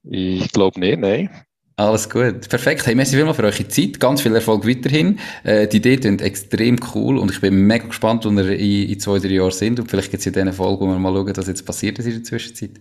[0.05, 1.28] Ich glaube nicht, nein.
[1.76, 2.49] Alles gut.
[2.49, 2.86] Perfekt.
[2.86, 4.01] Hey, merci vielmals für eure Zeit.
[4.01, 5.18] Ganz viel Erfolg weiterhin.
[5.45, 8.99] Äh, die Idee klingt extrem cool und ich bin mega gespannt, wo wir in, in
[8.99, 11.36] zwei, drei Jahren sind und vielleicht gibt es in dieser Folge, wo wir mal schauen,
[11.36, 12.80] was jetzt passiert ist in der Zwischenzeit.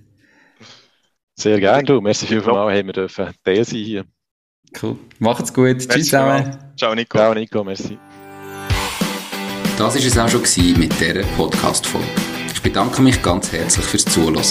[1.39, 2.01] Sehr gerne, du.
[2.01, 4.05] Merci vielmals, haben wir dürfen Teil sein hier.
[4.81, 4.97] Cool.
[5.19, 5.65] Macht's gut.
[5.65, 6.57] Merci Tschüss zusammen.
[6.75, 7.15] Ciao, Nico.
[7.17, 7.63] Ciao, Nico.
[7.63, 7.97] Merci.
[9.77, 10.41] Das war es auch schon
[10.79, 12.07] mit dieser Podcast-Folge.
[12.51, 14.41] Ich bedanke mich ganz herzlich fürs Zuhören.